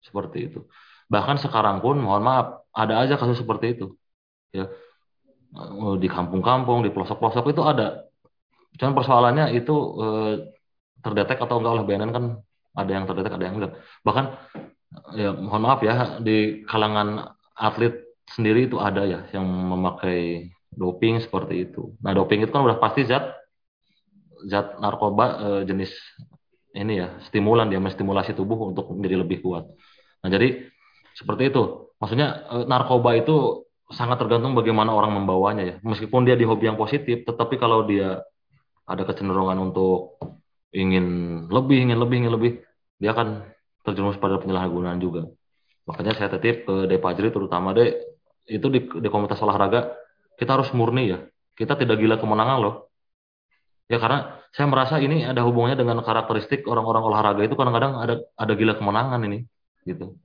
[0.00, 0.64] seperti itu.
[1.12, 3.86] Bahkan sekarang pun, mohon maaf, ada aja kasus seperti itu.
[4.52, 4.68] Ya,
[5.56, 8.04] Eh, di kampung-kampung, di pelosok-pelosok itu ada.
[8.76, 10.32] Cuman persoalannya itu eh,
[11.04, 12.24] terdetek atau enggak oleh BNN kan
[12.76, 13.72] ada yang terdetek, ada yang enggak.
[14.04, 14.24] Bahkan
[15.16, 21.70] ya mohon maaf ya di kalangan atlet sendiri itu ada ya yang memakai doping seperti
[21.70, 21.94] itu.
[22.02, 23.32] Nah doping itu kan udah pasti zat
[24.46, 25.92] zat narkoba eh, jenis
[26.76, 29.64] ini ya stimulan dia menstimulasi tubuh untuk menjadi lebih kuat.
[30.20, 30.68] Nah jadi
[31.16, 31.92] seperti itu.
[31.96, 35.74] Maksudnya eh, narkoba itu sangat tergantung bagaimana orang membawanya ya.
[35.80, 38.20] Meskipun dia di hobi yang positif, tetapi kalau dia
[38.86, 40.18] ada kecenderungan untuk
[40.74, 41.06] ingin
[41.48, 42.52] lebih, ingin lebih, ingin lebih,
[42.98, 43.46] dia akan
[43.86, 45.30] terjerumus pada penyalahgunaan juga.
[45.86, 47.94] Makanya saya titip ke De Pajri terutama De
[48.50, 49.94] itu di, di komunitas olahraga
[50.34, 51.18] kita harus murni ya.
[51.56, 52.90] Kita tidak gila kemenangan loh.
[53.86, 58.52] Ya karena saya merasa ini ada hubungannya dengan karakteristik orang-orang olahraga itu kadang-kadang ada ada
[58.58, 59.46] gila kemenangan ini
[59.86, 60.18] gitu.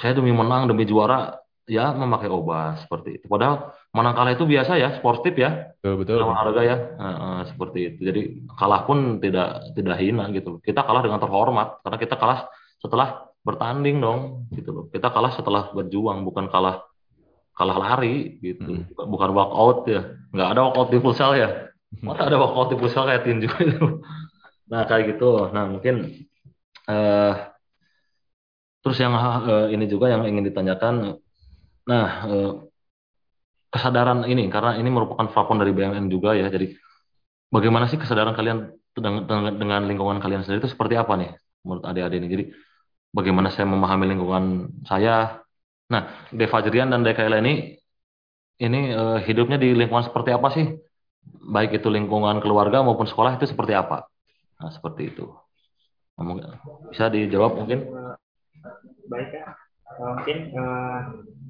[0.00, 1.36] Saya demi menang, demi juara
[1.68, 3.26] ya memakai obat seperti itu.
[3.28, 6.16] Padahal menang kalah itu biasa ya, sportif ya Betul, betul.
[6.20, 8.20] dalam olahraga ya Nah, eh, seperti itu jadi
[8.58, 13.98] kalah pun tidak tidak hina gitu kita kalah dengan terhormat karena kita kalah setelah bertanding
[14.02, 14.84] dong gitu loh.
[14.90, 16.84] Kita kalah setelah berjuang bukan kalah
[17.58, 18.86] kalah lari gitu.
[18.94, 20.14] Bukan, bukan walkout ya.
[20.30, 21.48] Nggak ada walkout di futsal ya.
[22.04, 23.86] Mana ada walkout di futsal kayak tinju itu?
[24.68, 25.48] Nah kayak gitu.
[25.48, 26.28] Nah mungkin
[26.92, 27.34] eh
[28.84, 31.16] terus yang eh, ini juga yang ingin ditanyakan.
[31.88, 32.52] Nah eh,
[33.72, 36.52] kesadaran ini karena ini merupakan platform dari BMN juga ya.
[36.52, 36.76] Jadi
[37.48, 41.32] bagaimana sih kesadaran kalian dengan, dengan lingkungan kalian sendiri itu seperti apa nih
[41.64, 42.28] menurut adik-adik ini?
[42.28, 42.44] Jadi
[43.16, 44.44] bagaimana saya memahami lingkungan
[44.84, 45.40] saya?
[45.88, 47.78] Nah, Deva Jerian dan Dekaila ini
[48.58, 50.66] ini eh, hidupnya di lingkungan seperti apa sih?
[51.48, 54.08] Baik itu lingkungan keluarga maupun sekolah itu seperti apa?
[54.58, 55.24] Nah, seperti itu.
[56.18, 56.58] Nah, mungkin-
[56.90, 57.78] Bisa dijawab mungkin?
[59.08, 59.56] Baik kak,
[59.88, 60.98] Eh, mungkin eh,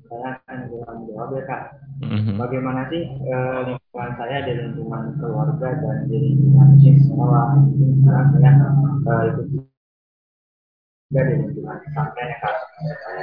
[0.08, 1.62] saya akan menjawab ya kak.
[1.98, 2.38] Mhm.
[2.38, 7.58] Bagaimana sih eh, lingkungan saya di lingkungan keluarga dan di lingkungan sekolah?
[7.58, 9.46] Sekarang saya eh, ikut
[11.08, 12.56] ya kak.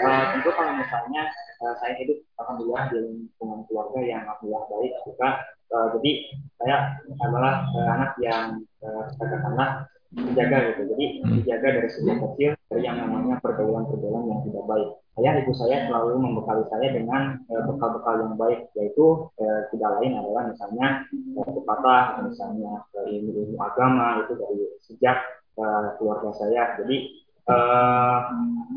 [0.01, 1.21] Eh, tentu kalau misalnya
[1.61, 5.29] eh, saya hidup alhamdulillah di lingkungan keluarga yang alhamdulillah baik juga.
[5.69, 6.11] Eh, jadi
[6.57, 6.75] saya
[7.21, 8.45] adalah eh, anak yang
[8.81, 10.81] eh, katakanlah dijaga gitu.
[10.95, 11.05] Jadi
[11.41, 14.89] dijaga dari sejak kecil dari yang namanya pergaulan-pergaulan yang tidak baik.
[15.15, 20.43] Ayah ibu saya selalu membekali saya dengan bekal-bekal yang baik, yaitu eh, tidak lain adalah
[20.51, 25.17] misalnya eh, pepatah, misalnya ilmu-ilmu agama itu dari sejak
[25.55, 26.75] eh, keluarga saya.
[26.83, 28.19] Jadi eh,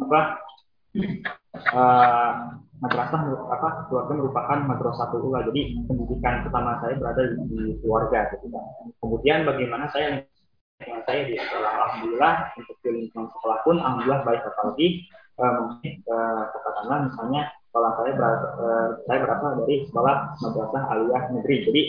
[0.04, 0.20] apa?
[1.58, 2.32] Eh,
[2.78, 3.68] madrasah apa?
[3.90, 5.42] Keluarga merupakan madrasatul ula.
[5.50, 8.64] Jadi pendidikan pertama saya berada di, di keluarga gitu kan.
[9.02, 10.22] Kemudian bagaimana saya
[10.78, 11.70] lingkungan saya di sekolah?
[11.74, 14.88] Alhamdulillah untuk di lingkungan sekolah pun alhamdulillah baik apalagi
[15.40, 21.22] eh, mungkin eh, katakanlah misalnya sekolah saya berasal, eh, saya berasal dari sekolah madrasah aliyah
[21.34, 21.56] negeri.
[21.66, 21.82] Jadi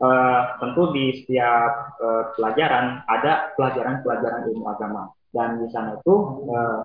[0.00, 6.14] eh, tentu di setiap eh, pelajaran ada pelajaran-pelajaran ilmu agama dan di sana itu
[6.50, 6.78] eh,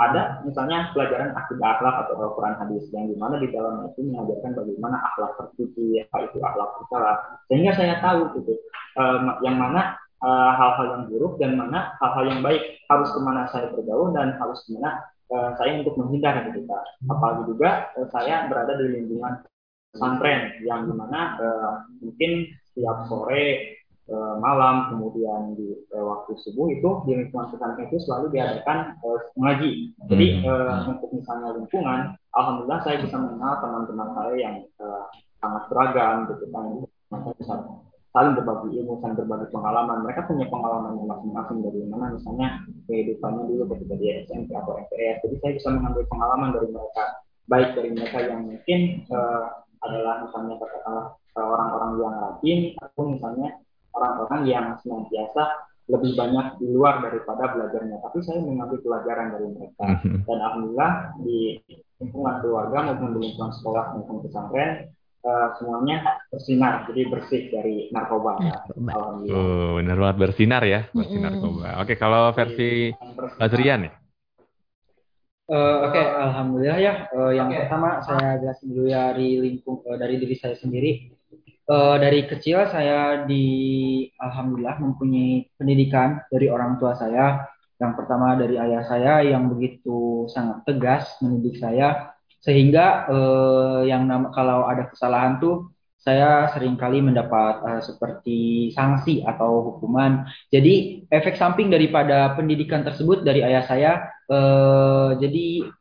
[0.00, 4.52] ada misalnya pelajaran akidah akhlak atau Al-Quran hadis yang di mana di dalamnya itu mengajarkan
[4.56, 8.54] bagaimana akhlak terpuji apa itu akhlak bersalah sehingga saya tahu gitu
[8.98, 9.94] eh, yang mana
[10.24, 14.34] eh, hal-hal yang buruk dan mana hal-hal yang baik harus ke mana saya bergaul dan
[14.40, 14.90] harus ke mana
[15.30, 16.82] eh, saya untuk menghindar gitu Kak.
[17.12, 19.44] apalagi juga eh, saya berada di lingkungan
[19.92, 23.76] pesantren yang di mana eh, mungkin setiap sore
[24.08, 29.20] eh, malam kemudian di eh, waktu subuh itu di lingkungan pesantren itu selalu diadakan eh,
[29.38, 29.70] mengaji
[30.10, 32.00] jadi eh, untuk misalnya lingkungan
[32.34, 35.04] alhamdulillah saya bisa mengenal teman-teman saya yang eh,
[35.42, 36.64] sangat beragam gitu kan
[37.36, 37.54] bisa
[38.12, 40.04] saling berbagi ilmu, saling berbagi pengalaman.
[40.04, 42.48] Mereka punya pengalaman yang masing-masing dari mana misalnya
[42.86, 45.16] kehidupannya dulu ketika di SMP atau MTS.
[45.24, 47.04] Jadi saya bisa mengambil pengalaman dari mereka,
[47.48, 49.44] baik dari mereka yang mungkin eh,
[49.82, 53.48] adalah misalnya katakanlah orang-orang yang rajin, ataupun misalnya
[53.92, 57.98] orang-orang yang senantiasa lebih banyak di luar daripada belajarnya.
[58.00, 59.86] Tapi saya mengambil pelajaran dari mereka.
[60.02, 61.58] Dan alhamdulillah di
[61.98, 64.70] lingkungan keluarga maupun di lingkungan sekolah maupun pesantren
[65.22, 68.42] eh, semuanya bersinar, jadi bersih dari narkoba.
[68.74, 69.38] Alhamdulillah.
[69.38, 71.82] Oh, benar banget bersinar ya, bersinar narkoba.
[71.82, 72.90] Oke, kalau versi
[73.38, 73.92] Azrian ya.
[75.52, 76.92] Eh, Oke, alhamdulillah ya.
[77.12, 81.10] Eh, yang pertama saya jelasin dulu ya dari lingkung eh, dari diri saya sendiri.
[81.72, 83.44] Eh, dari kecil saya di
[84.20, 87.48] alhamdulillah mempunyai pendidikan dari orang tua saya.
[87.80, 92.12] Yang pertama dari ayah saya yang begitu sangat tegas mendidik saya
[92.44, 98.38] sehingga eh, yang nama kalau ada kesalahan tuh saya sering kali mendapat eh, seperti
[98.76, 100.28] sanksi atau hukuman.
[100.52, 103.92] Jadi efek samping daripada pendidikan tersebut dari ayah saya
[104.28, 105.72] eh, jadi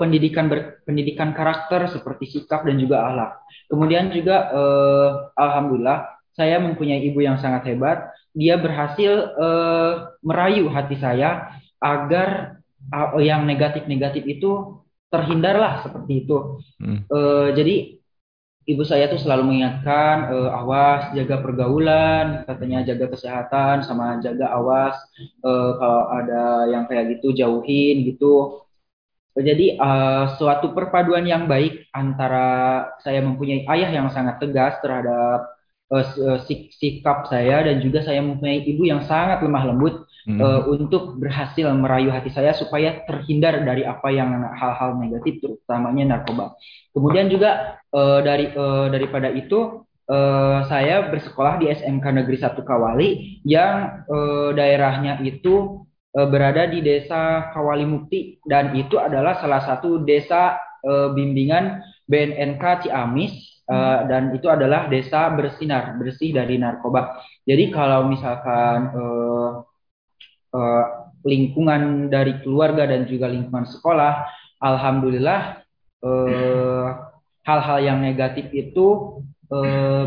[0.00, 3.30] pendidikan ber- pendidikan karakter seperti sikap dan juga akhlak.
[3.70, 5.98] Kemudian juga eh, alhamdulillah
[6.34, 8.10] saya mempunyai ibu yang sangat hebat.
[8.34, 9.92] Dia berhasil eh,
[10.26, 12.58] merayu hati saya agar
[12.90, 14.82] ah, yang negatif-negatif itu
[15.12, 16.58] terhindarlah seperti itu.
[17.12, 17.74] Eh, jadi
[18.64, 24.96] ibu saya tuh selalu mengingatkan eh, awas jaga pergaulan, katanya jaga kesehatan sama jaga awas
[25.44, 26.42] eh, kalau ada
[26.72, 28.63] yang kayak gitu jauhin gitu.
[29.34, 32.46] Jadi eh, suatu perpaduan yang baik antara
[33.02, 35.50] saya mempunyai ayah yang sangat tegas terhadap
[36.48, 40.40] sik- sikap saya dan juga saya mempunyai ibu yang sangat lemah lembut Hmm.
[40.40, 46.56] eh, untuk berhasil merayu hati saya supaya terhindar dari apa yang hal-hal negatif terutamanya narkoba.
[46.96, 53.08] Kemudian juga eh, dari eh, daripada itu eh, saya bersekolah di SMK Negeri 1 Kawali
[53.44, 55.84] yang eh, daerahnya itu
[56.14, 60.54] berada di Desa Kawali Mukti dan itu adalah salah satu desa
[60.86, 67.20] eh, bimbingan BNNK Ciamis eh, dan itu adalah desa bersinar bersih dari narkoba.
[67.44, 69.50] Jadi kalau misalkan eh,
[70.54, 70.84] eh,
[71.24, 74.28] lingkungan dari keluarga dan juga lingkungan sekolah,
[74.60, 75.64] alhamdulillah
[77.48, 79.20] hal-hal yang negatif itu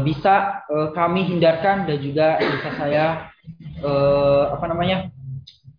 [0.06, 0.62] bisa
[0.94, 3.06] kami hindarkan dan juga bisa saya
[4.54, 5.10] apa namanya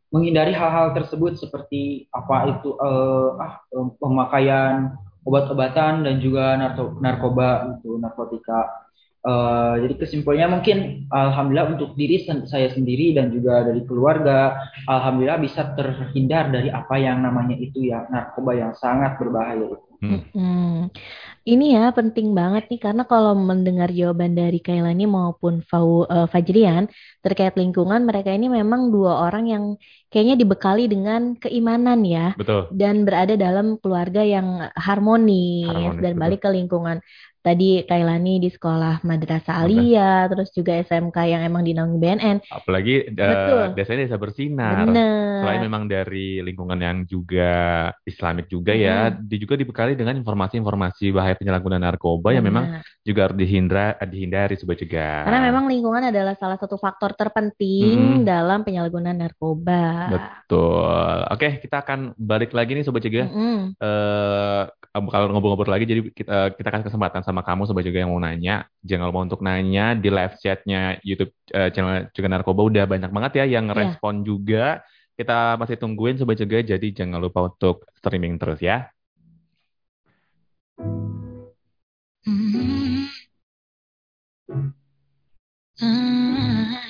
[0.08, 3.60] menghindari hal-hal tersebut seperti apa itu eh, ah,
[4.00, 4.96] pemakaian
[5.28, 8.88] obat-obatan dan juga narko- narkoba itu narkotika.
[9.18, 10.78] Eh, jadi kesimpulannya mungkin
[11.10, 14.56] alhamdulillah untuk diri sen- saya sendiri dan juga dari keluarga
[14.88, 19.86] alhamdulillah bisa terhindar dari apa yang namanya itu ya narkoba yang sangat berbahaya itu.
[20.30, 20.86] Hmm.
[21.46, 26.90] Ini ya penting banget nih karena kalau mendengar jawaban dari Kailani maupun Fau, eh, Fajrian
[27.24, 29.64] terkait lingkungan mereka ini memang dua orang yang
[30.08, 32.68] kayaknya dibekali dengan keimanan ya Betul.
[32.72, 36.22] dan berada dalam keluarga yang harmonis Harmonis, dan betul.
[36.24, 36.96] balik ke lingkungan.
[37.38, 42.36] Tadi Kailani di sekolah Madrasah Alia, terus juga SMK yang emang dinaungi BNN.
[42.50, 43.64] Apalagi eh, Betul.
[43.78, 44.90] desanya desa bersinar.
[44.90, 45.46] Bener.
[45.46, 47.50] Selain memang dari lingkungan yang juga
[48.02, 49.30] Islamik juga ya, Mm-mm.
[49.30, 54.82] dia juga dibekali dengan informasi-informasi bahaya penyalahgunaan narkoba yang memang juga harus dihindra, dihindari sobat
[54.82, 55.24] cegah.
[55.30, 58.26] Karena memang lingkungan adalah salah satu faktor terpenting Mm-mm.
[58.26, 60.10] dalam penyalahgunaan narkoba.
[60.10, 61.16] Betul.
[61.30, 63.30] Oke, kita akan balik lagi nih sobat cegah.
[63.30, 63.78] Mm-mm.
[63.78, 64.62] eh
[65.06, 68.66] kalau ngobrol-ngobrol lagi, jadi kita, kita kasih kesempatan sama kamu sobat juga yang mau nanya.
[68.82, 73.32] Jangan lupa untuk nanya di live chatnya YouTube eh, channel Cegah Narkoba udah banyak banget
[73.40, 73.74] ya yang Iya.
[73.78, 74.82] respon juga.
[75.14, 78.90] Kita masih tungguin sobat juga, jadi jangan lupa untuk streaming terus ya.
[85.80, 86.87] We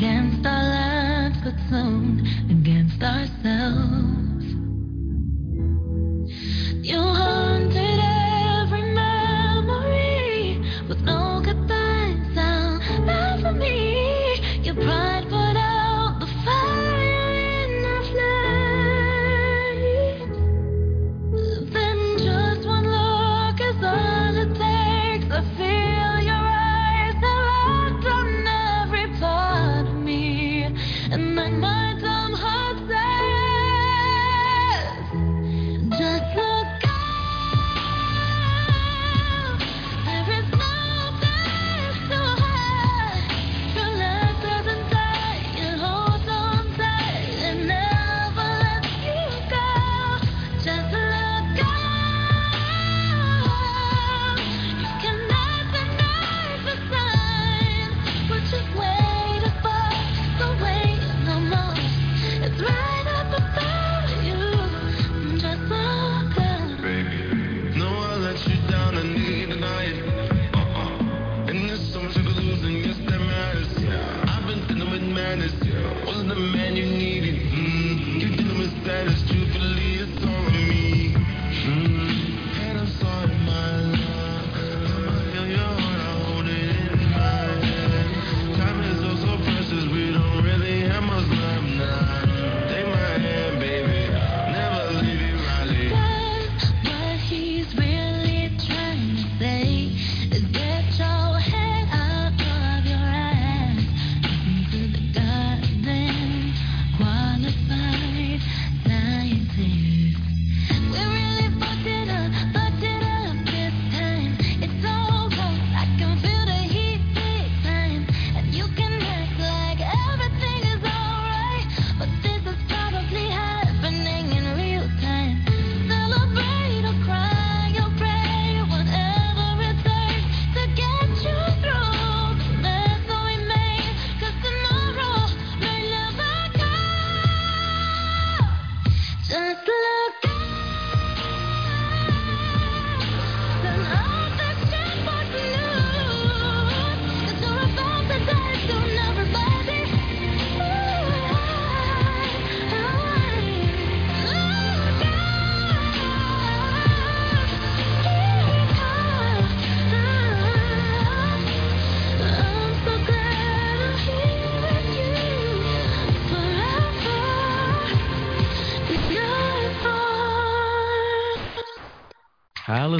[0.00, 0.29] again.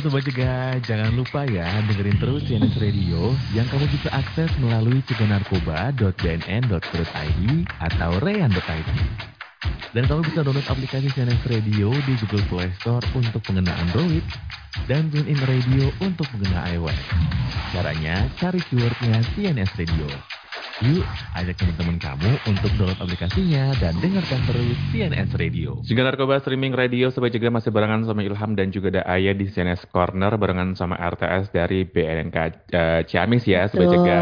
[0.00, 5.04] Halo Sobat Cegah, jangan lupa ya dengerin terus CNS Radio yang kamu bisa akses melalui
[5.04, 7.40] ceganarkoba.bnn.co.id
[7.84, 8.88] atau rean.id.
[9.92, 14.24] Dan kamu bisa download aplikasi CNS Radio di Google Play Store untuk pengguna Android
[14.88, 16.96] dan TuneIn Radio untuk pengguna iOS.
[17.76, 20.39] Caranya cari keywordnya CNS Radio.
[20.80, 21.04] Yuk,
[21.36, 25.76] ajak teman-teman kamu untuk download aplikasinya dan dengarkan terus CNS Radio.
[25.84, 29.44] Juga Narkoba Streaming Radio Sobat juga masih barengan sama Ilham dan juga ada Ayah di
[29.44, 32.36] CNS Corner barengan sama RTS dari BNNK
[32.72, 34.00] eh, Ciamis ya Sobat Betul.
[34.00, 34.20] juga.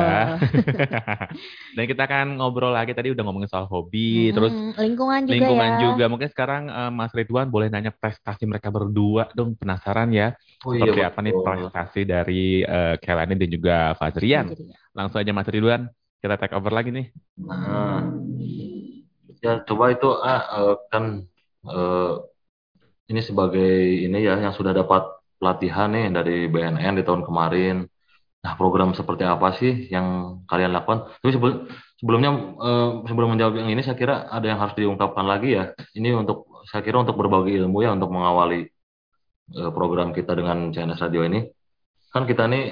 [1.78, 5.70] dan kita akan ngobrol lagi tadi udah ngomongin soal hobi, terus Mm, lingkungan juga lingkungan
[5.70, 5.78] ya.
[5.78, 6.04] juga.
[6.10, 10.34] Mungkin sekarang eh, Mas Ridwan boleh nanya prestasi mereka berdua dong, penasaran ya.
[10.66, 14.50] Oh iya, Seperti apa nih prestasi dari eh, Kelani dan juga Fazrian.
[14.90, 15.86] Langsung aja Mas Ridwan,
[16.18, 17.06] kita take over lagi nih.
[17.38, 18.02] Nah,
[19.38, 21.04] ya coba itu ah, eh, kan
[21.66, 22.12] eh,
[23.08, 23.70] ini sebagai
[24.06, 25.02] ini ya yang sudah dapat
[25.38, 27.86] pelatihan nih dari BNN di tahun kemarin.
[28.38, 31.10] Nah, program seperti apa sih yang kalian lakukan?
[31.22, 31.56] Tapi sebelum
[31.98, 32.30] sebelumnya
[32.66, 35.64] eh, sebelum menjawab yang ini saya kira ada yang harus diungkapkan lagi ya.
[35.94, 38.66] Ini untuk saya kira untuk berbagi ilmu ya untuk mengawali
[39.54, 41.40] eh, program kita dengan CNS Radio ini.
[42.12, 42.62] Kan kita nih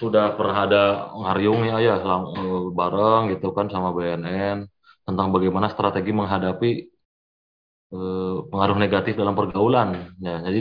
[0.00, 0.82] sudah pernah ada
[1.20, 4.58] ngariung ya ya eh, bareng gitu kan sama BNN
[5.06, 6.68] tentang bagaimana strategi menghadapi
[7.94, 9.88] eh, pengaruh negatif dalam pergaulan.
[10.24, 10.60] Ya, jadi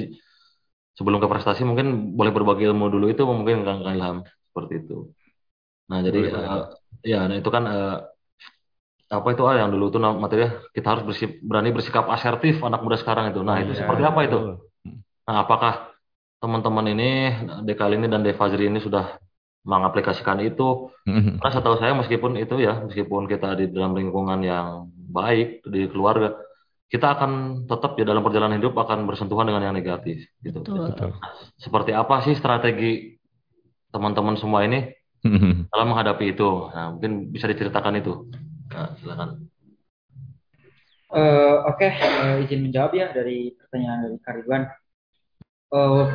[0.97, 4.17] sebelum ke prestasi mungkin boleh berbagi ilmu dulu itu mungkin Kang Ilham
[4.51, 4.95] seperti itu.
[5.91, 6.63] Nah, jadi Boleh, eh,
[7.11, 7.95] ya nah itu kan eh,
[9.13, 12.81] apa itu ah yang dulu itu nama- materinya kita harus bersik- berani bersikap asertif anak
[12.81, 13.39] muda sekarang itu.
[13.45, 14.37] Nah, itu Iya, seperti apa itu?
[15.27, 15.92] Nah, apakah
[16.43, 17.09] teman-teman ini
[17.63, 19.15] Dekal ini dan Devazri ini sudah
[19.63, 20.91] mengaplikasikan itu?
[21.07, 21.39] Mhm.
[21.39, 26.35] Karena setahu saya meskipun itu ya, meskipun kita di dalam lingkungan yang baik di keluarga,
[26.91, 30.59] kita akan tetap ya dalam perjalanan hidup akan bersentuhan dengan yang negatif gitu.
[30.59, 30.91] Betul.
[30.91, 31.11] Betul.
[31.55, 33.15] Seperti apa sih strategi
[33.95, 34.91] teman-teman semua ini
[35.23, 35.71] Mhm.
[35.71, 36.49] dalam menghadapi itu?
[36.75, 38.27] Nah, mungkin bisa diceritakan itu.
[38.75, 39.47] Nah, silakan.
[41.13, 44.65] Eh, Oke, eh, izin menjawab ya dari pertanyaan dari Kariban.
[45.73, 46.05] Eh,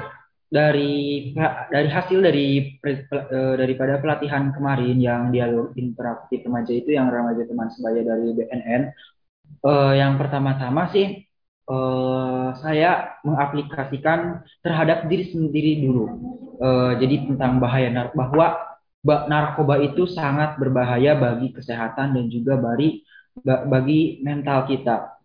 [0.49, 1.35] dari
[1.69, 2.47] dari hasil dari
[2.81, 8.83] eh, daripada pelatihan kemarin yang dialog interaktif remaja itu yang remaja teman sebaya dari BNN,
[9.67, 11.07] eh, yang pertama-tama sih
[11.69, 16.05] eh, saya mengaplikasikan terhadap diri sendiri dulu.
[16.59, 18.57] Eh, jadi tentang bahaya nar bahwa
[19.05, 23.03] ba- narkoba itu sangat berbahaya bagi kesehatan dan juga bagi
[23.43, 25.19] ba- bagi mental kita.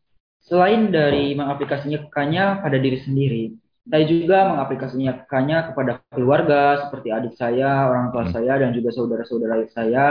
[0.43, 3.43] Selain dari mengaplikasikannya pada diri sendiri,
[3.83, 8.33] saya juga mengaplikasikannya kepada keluarga seperti adik saya, orang tua Hmm.
[8.35, 10.05] saya, dan juga saudara-saudara saya.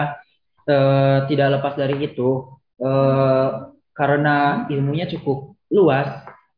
[0.68, 2.30] Eh, tidak lepas dari itu,
[2.78, 3.48] eh,
[3.92, 6.06] karena ilmunya cukup luas,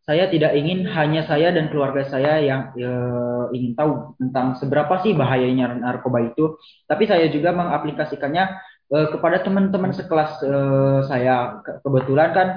[0.04, 5.16] saya tidak ingin hanya saya dan keluarga saya yang eh, ingin tahu tentang seberapa sih
[5.16, 8.44] bahayanya narkoba itu, tapi saya juga mengaplikasikannya
[8.92, 11.62] eh, kepada teman-teman sekelas eh, saya.
[11.64, 12.48] Ke- Kebetulan kan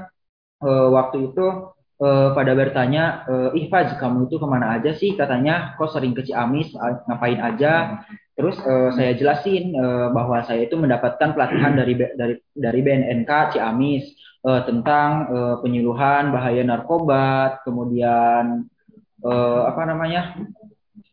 [0.66, 1.46] eh, waktu itu
[1.98, 5.18] eh, pada bertanya, eh, ih Faz, kamu itu ke mana aja sih?
[5.18, 6.74] Katanya, kok sering ke Ciamis,
[7.10, 8.04] ngapain aja?
[8.38, 14.06] Terus eh, saya jelasin eh, bahwa saya itu mendapatkan pelatihan dari dari dari BNNK Ciamis
[14.46, 18.70] eh, tentang eh, penyuluhan bahaya narkoba, kemudian
[19.26, 20.38] eh, apa namanya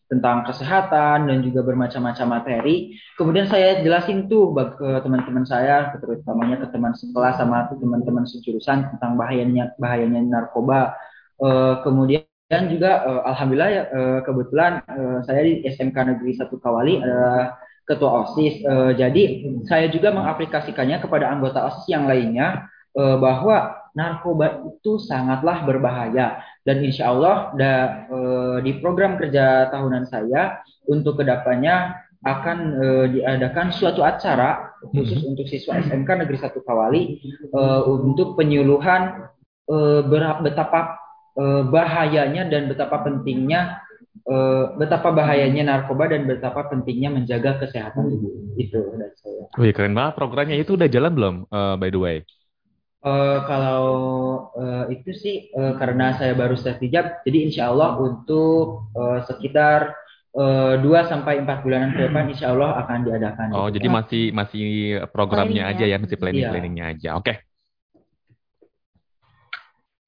[0.04, 2.94] tentang kesehatan dan juga bermacam-macam materi.
[3.16, 9.16] Kemudian saya jelasin tuh ke teman-teman saya, terutamanya ke teman sekelas sama teman-teman sejurusan tentang
[9.16, 10.94] bahayanya bahayanya narkoba.
[11.40, 17.00] Eh, kemudian juga eh, alhamdulillah ya, eh, kebetulan eh, saya di SMK Negeri 1 Kawali
[17.00, 18.54] adalah ketua OSIS.
[18.64, 19.22] Eh, jadi
[19.64, 26.80] saya juga mengaplikasikannya kepada anggota OSIS yang lainnya eh, bahwa narkoba itu sangatlah berbahaya dan
[26.80, 33.68] insya Allah da- eh, di program kerja tahunan saya untuk ke depannya akan eh, diadakan
[33.68, 37.02] suatu acara khusus untuk siswa SMK Negeri 1 Kawali
[37.52, 39.28] eh, untuk penyuluhan
[39.68, 40.96] eh, ber- betapa
[41.36, 43.84] eh, bahayanya dan betapa pentingnya
[44.24, 49.44] eh, betapa bahayanya narkoba dan betapa pentingnya menjaga kesehatan tubuh itu dari saya.
[49.60, 50.56] Wih, keren banget programnya.
[50.56, 52.16] Itu udah jalan belum, eh, by the way?
[53.04, 53.84] Eh, kalau
[54.56, 59.92] eh, itu sih eh, karena saya baru sertijab, jadi insya Allah untuk eh, sekitar
[60.32, 63.48] eh, 2 sampai 4 bulanan ke depan insya Allah akan diadakan.
[63.52, 63.76] Oh, gitu.
[63.76, 64.68] jadi masih masih
[65.12, 65.92] programnya Planning aja ya.
[65.92, 66.50] ya, masih planning Iya.
[66.56, 67.10] planningnya aja.
[67.20, 67.34] Oke.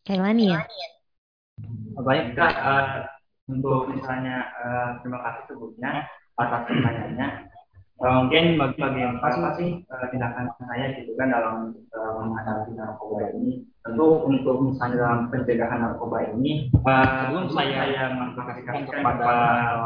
[0.09, 0.61] Kailani ya?
[2.01, 2.87] Baik Kak, eh,
[3.53, 5.93] untuk misalnya eh, terima kasih sebelumnya
[6.41, 7.29] atas pertanyaannya.
[7.97, 12.77] Eh, mungkin bagi bagi yang apa sih eh, tindakan saya gitu kan dalam eh, menghadapi
[12.77, 13.65] narkoba ini.
[13.81, 19.31] Tentu untuk misalnya dalam pencegahan narkoba ini, sebelum saya, saya mengaplikasikan kepada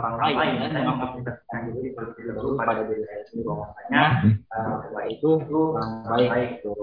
[0.02, 4.02] orang lain, ya, saya mengaplikasikan diri terlebih dahulu pada diri saya sendiri bahwasanya
[4.42, 6.76] eh, narkoba itu itu eh, baik itu.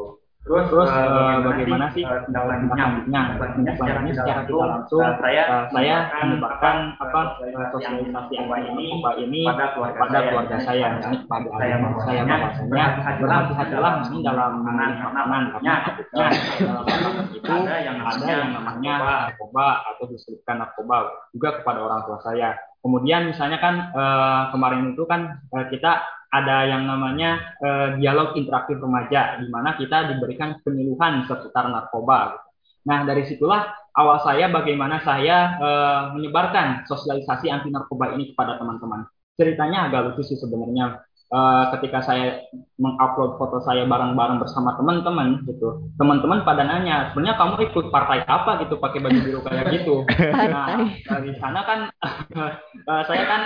[0.48, 2.86] Terus, eh, bagaimana sih eh, tindak lanjutnya?
[3.04, 7.20] Tindak lanjutnya secara tidak langsung saya saya menyebarkan apa
[7.76, 8.88] sosialisasi anti ini
[9.28, 11.76] ini pada keluarga saya, misalnya kepada adik saya
[12.24, 12.36] bahwasanya
[13.20, 15.76] berhati-hatilah misalnya dalam memilih makanan karena
[16.16, 16.34] dalam
[17.36, 17.98] itu ada yang
[18.56, 22.56] namanya narkoba atau diselipkan narkoba juga kepada orang tua saya.
[22.88, 28.80] Kemudian misalnya kan eh, kemarin itu kan eh, kita ada yang namanya eh, dialog interaktif
[28.80, 32.32] remaja di mana kita diberikan penyuluhan seputar narkoba.
[32.32, 32.48] gitu.
[32.88, 39.04] Nah, dari situlah awal saya bagaimana saya eh, menyebarkan sosialisasi anti narkoba ini kepada teman-teman.
[39.36, 41.04] Ceritanya agak lucu sih sebenarnya.
[41.28, 42.40] Eh, ketika saya
[42.80, 48.64] mengupload foto saya bareng-bareng bersama teman-teman gitu, teman-teman pada nanya, sebenarnya kamu ikut partai apa?
[48.64, 50.08] gitu pakai baju biru kayak gitu.
[50.48, 51.80] Nah, dari sana kan
[52.40, 53.42] eh, saya kan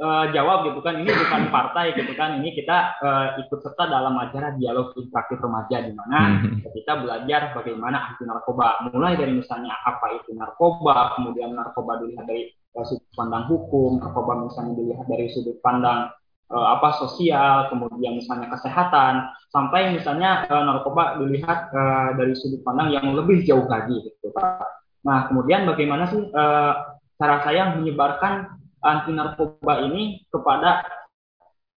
[0.00, 2.40] eh, jawab gitu kan ini bukan partai gitu kan.
[2.40, 6.40] Ini kita eh, ikut serta dalam acara dialog interaktif remaja di mana
[6.72, 8.80] kita belajar bagaimana anti narkoba.
[8.96, 12.48] Mulai dari misalnya apa itu narkoba kemudian narkoba dilihat dari
[12.80, 16.08] sudut pandang hukum narkoba misalnya dilihat dari sudut pandang
[16.50, 22.90] eh, apa sosial kemudian misalnya kesehatan sampai misalnya eh, narkoba dilihat eh, dari sudut pandang
[22.90, 24.66] yang lebih jauh lagi gitu Pak.
[25.06, 26.72] Nah kemudian bagaimana sih eh,
[27.16, 30.82] cara saya menyebarkan anti narkoba ini kepada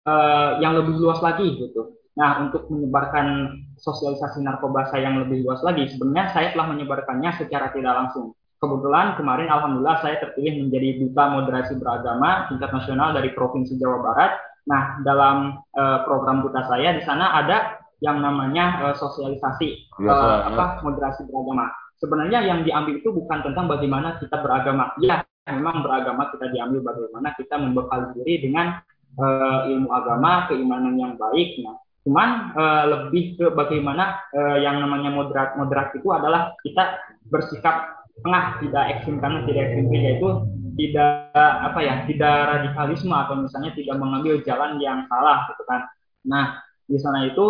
[0.07, 2.01] eh, yang lebih luas lagi gitu.
[2.18, 7.71] Nah, untuk menyebarkan sosialisasi narkoba saya yang lebih luas lagi, sebenarnya saya telah menyebarkannya secara
[7.73, 8.37] tidak langsung.
[8.61, 14.37] Kebetulan kemarin alhamdulillah saya terpilih menjadi duta moderasi beragama tingkat nasional dari Provinsi Jawa Barat.
[14.71, 19.68] Nah, dalam eh, program duta saya di sana ada yang namanya eh, sosialisasi
[19.99, 20.55] eh, banget.
[20.55, 21.66] apa moderasi beragama.
[21.99, 24.95] Sebenarnya yang diambil itu bukan tentang bagaimana kita beragama.
[25.03, 28.79] Ya, memang beragama kita diambil bagaimana kita membekali diri dengan
[29.18, 31.59] eh, ilmu agama, keimanan yang baik.
[31.66, 36.95] Nah, cuman eh, lebih ke bagaimana eh, yang namanya moderat moderat itu adalah kita
[37.27, 40.29] bersikap tengah, tidak ekstrim karena tidak ekstrim yaitu
[40.77, 45.87] tidak apa ya, tidak radikalisme atau misalnya tidak mengambil jalan yang salah gitu kan.
[46.27, 46.61] Nah,
[46.91, 47.47] di sana itu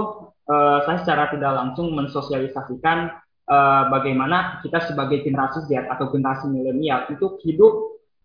[0.47, 2.99] eh, saya secara tidak langsung mensosialisasikan
[3.49, 7.73] eh, bagaimana kita sebagai generasi Z atau generasi milenial itu hidup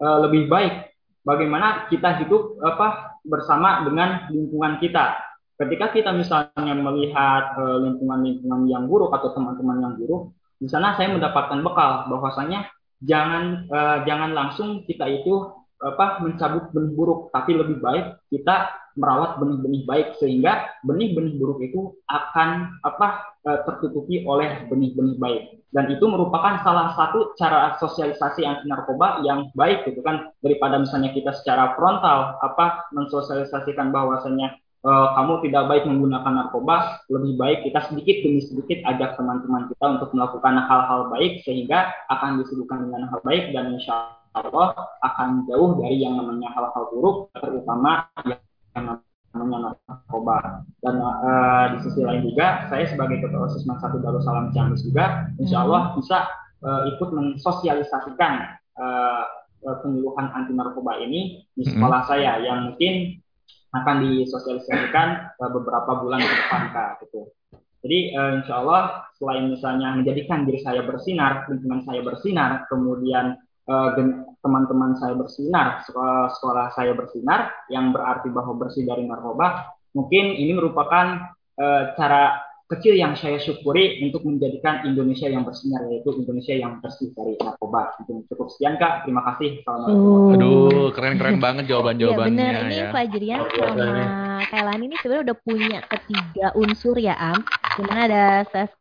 [0.04, 0.92] eh, lebih baik.
[1.26, 5.18] Bagaimana kita hidup apa bersama dengan lingkungan kita.
[5.56, 11.66] Ketika kita misalnya melihat lingkungan-lingkungan yang buruk atau teman-teman yang buruk, di sana saya mendapatkan
[11.66, 12.70] bekal bahwasanya
[13.04, 19.38] jangan eh, jangan langsung kita itu apa mencabut benih buruk, tapi lebih baik kita merawat
[19.44, 25.44] benih-benih baik sehingga benih-benih buruk itu akan apa eh, tertutupi oleh benih-benih baik.
[25.76, 31.12] Dan itu merupakan salah satu cara sosialisasi anti narkoba yang baik gitu kan daripada misalnya
[31.12, 34.56] kita secara frontal apa mensosialisasikan bahwasanya
[34.86, 39.86] eh, kamu tidak baik menggunakan narkoba, lebih baik kita sedikit demi sedikit ajak teman-teman kita
[39.98, 45.80] untuk melakukan hal-hal baik sehingga akan disebutkan dengan hal baik dan insya Allah akan jauh
[45.80, 49.00] dari yang namanya hal-hal buruk, terutama yang
[49.32, 50.64] namanya narkoba.
[50.84, 55.64] Dan eh, di sisi lain juga, saya sebagai ketua OSIS satu Darussalam Ciamis juga, insya
[55.64, 56.28] Allah bisa
[56.64, 58.34] eh, ikut mensosialisasikan
[58.76, 59.24] eh,
[59.66, 63.18] penyuluhan anti narkoba ini di sekolah saya yang mungkin
[63.82, 67.32] akan disosialisasikan eh, beberapa bulan ke depan Kak, gitu.
[67.86, 73.90] Jadi eh, insya Allah selain misalnya menjadikan diri saya bersinar, lingkungan saya bersinar, kemudian eh,
[74.46, 80.54] teman-teman saya bersinar, sekolah, sekolah saya bersinar, yang berarti bahwa bersih dari narkoba, mungkin ini
[80.54, 86.82] merupakan eh, cara kecil yang saya syukuri untuk menjadikan Indonesia yang bersinar, yaitu Indonesia yang
[86.82, 87.94] bersih dari narkoba.
[88.02, 89.62] Mungkin cukup sekian Kak, terima kasih.
[89.62, 90.10] Assalamualaikum.
[90.10, 90.34] Oh.
[90.34, 92.90] Aduh, keren-keren banget Iya jawaban-jawabannya benar, ini ya.
[92.90, 94.06] Fajrian sama
[94.46, 97.40] Kailan ini sebenarnya udah punya ketiga unsur ya Am.
[97.76, 98.26] Di mana ada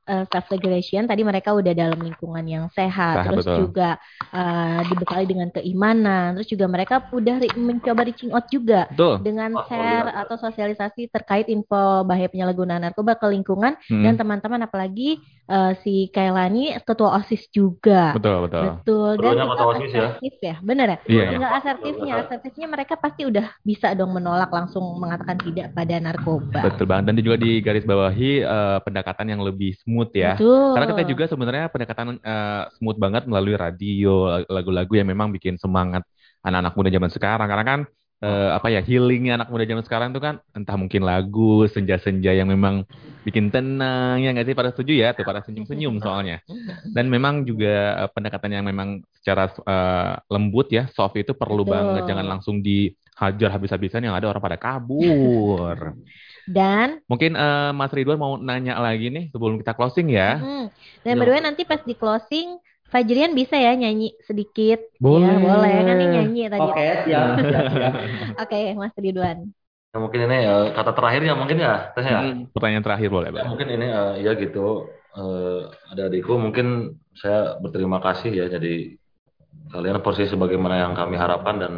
[0.04, 3.56] self, eh, self regulation, tadi mereka udah dalam lingkungan yang sehat, Sehat, terus betul.
[3.66, 3.88] juga
[4.34, 9.22] eh, dibekali dengan keimanan, terus juga mereka udah ri- mencoba reaching out juga Betul.
[9.22, 14.02] dengan share atau sosialisasi terkait info bahaya penyalahgunaan narkoba ke lingkungan Hmm.
[14.02, 18.10] dan teman-teman apalagi eh, si Kailani ketua OSIS juga.
[18.16, 18.62] Betul, betul.
[18.82, 19.10] Betul.
[19.14, 20.00] Dan Ketuanya juga ketua OSIS ya?
[20.10, 20.98] asertif ya, bener ya?
[21.04, 21.30] Iya, iya.
[21.30, 26.60] Tinggal asertifnya, asertifnya mereka pasti udah bisa dong menolak langsung mengatakan tidak pada narkoba.
[26.66, 27.04] Betul banget.
[27.12, 30.34] Dan juga di garis bawahi eh, pendekatan yang lebih smooth ya.
[30.34, 30.74] Betul.
[30.74, 36.02] Karena kita juga sebenarnya pendekatan eh, smooth banget melalui radio, lagu-lagu yang memang bikin semangat
[36.42, 37.46] anak-anak muda zaman sekarang.
[37.46, 37.80] Karena kan
[38.24, 42.48] eh, apa ya healingnya anak muda zaman sekarang tuh kan entah mungkin lagu senja-senja yang
[42.48, 42.88] memang
[43.28, 44.56] bikin tenang ya nggak sih?
[44.56, 46.40] Pada setuju ya tuh pada senyum-senyum soalnya.
[46.96, 51.74] Dan memang juga eh, pendekatan yang memang secara eh, lembut ya soft itu perlu Betul.
[51.76, 52.02] banget.
[52.08, 55.76] Jangan langsung dihajar habis-habisan yang ada orang pada kabur.
[56.44, 60.36] Dan mungkin eh, Mas Ridwan mau nanya lagi nih sebelum kita closing ya.
[60.36, 60.66] Mm,
[61.00, 62.60] dan way nanti pas di closing
[62.92, 64.78] Fajrian bisa ya nyanyi sedikit.
[65.00, 65.26] Boleh.
[65.26, 65.74] Ya, boleh.
[65.88, 66.60] Kan nih nyanyi tadi.
[66.62, 67.94] Oke, siap, siap, siap.
[68.42, 69.38] Oke, Mas Ridwan.
[69.94, 72.20] Ya, mungkin ini eh, kata terakhir ya mungkin ya, Teh ya.
[72.22, 73.46] Hmm, pertanyaan terakhir boleh Ya, Bang.
[73.50, 74.90] mungkin ini eh, ya gitu.
[75.14, 75.60] Eh,
[75.94, 76.66] ada adikku mungkin
[77.14, 78.98] saya berterima kasih ya jadi
[79.70, 81.72] kalian persis sebagaimana yang kami harapkan dan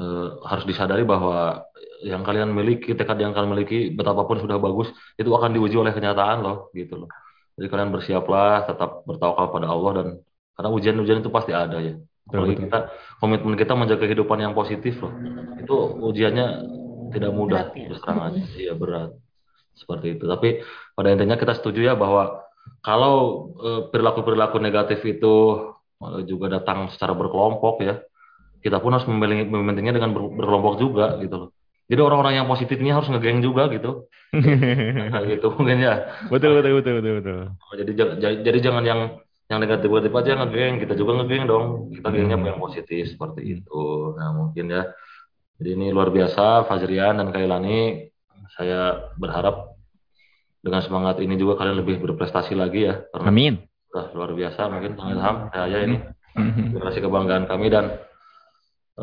[0.00, 1.64] eh, harus disadari bahwa
[2.04, 4.88] yang kalian miliki, tekad yang kalian miliki, betapapun sudah bagus,
[5.18, 7.08] itu akan diuji oleh kenyataan loh, gitu loh.
[7.58, 10.06] Jadi kalian bersiaplah, tetap bertawakal pada Allah dan
[10.54, 11.98] karena ujian-ujian itu pasti ada ya.
[12.30, 12.64] Apalagi betul.
[12.70, 12.78] kita
[13.18, 15.10] komitmen kita menjaga kehidupan yang positif loh.
[15.58, 15.74] Itu
[16.06, 16.46] ujiannya
[17.10, 17.86] tidak mudah, Berat ya.
[17.90, 18.40] terus terang aja.
[18.54, 19.10] Iya berat
[19.74, 20.24] seperti itu.
[20.26, 20.62] Tapi
[20.94, 22.42] pada intinya kita setuju ya bahwa
[22.82, 25.34] kalau eh, perilaku-perilaku negatif itu
[25.98, 28.02] eh, juga datang secara berkelompok ya,
[28.62, 31.50] kita pun harus memilih mementingnya dengan ber- berkelompok juga gitu loh.
[31.88, 34.06] Jadi orang-orang yang positif ini harus ngegeng juga gitu.
[35.08, 36.04] Nah, gitu mungkin ya.
[36.28, 37.40] betul betul betul betul betul.
[37.74, 39.00] Jadi jangan jadi, jadi jangan yang
[39.48, 41.64] yang negatif-negatif aja ngegeng, kita juga ngegeng dong.
[41.96, 42.48] Kita gengnya Hmm.
[42.52, 43.84] yang positif seperti itu.
[44.14, 44.92] Nah, mungkin ya.
[45.56, 48.12] Jadi ini luar biasa Fajrian dan Kailani.
[48.52, 49.72] Saya berharap
[50.60, 53.00] dengan semangat ini juga kalian lebih berprestasi lagi ya.
[53.08, 53.54] Karena Amin.
[53.88, 55.96] sudah luar biasa mungkin Bang Ilham, saya ini
[56.36, 56.76] Mhm.
[56.76, 57.96] generasi kebanggaan kami dan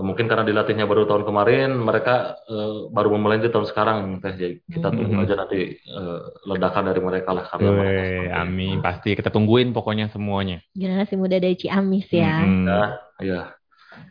[0.04, 4.34] mungkin karena dilatihnya baru tahun kemarin, mereka eh, baru memulai di tahun sekarang teh.
[4.36, 5.24] Jadi kita tunggu Mhm.
[5.24, 6.20] aja nanti eh,
[6.50, 7.86] ledakan dari mereka lah karya mereka.
[7.86, 8.42] Weh, seperti itu.
[8.42, 10.58] amin pasti kita tungguin pokoknya semuanya.
[10.76, 12.44] Generasi muda dari Ciamis ya.
[12.44, 12.68] Mhm.
[12.68, 12.84] Ya,
[13.24, 13.42] iya.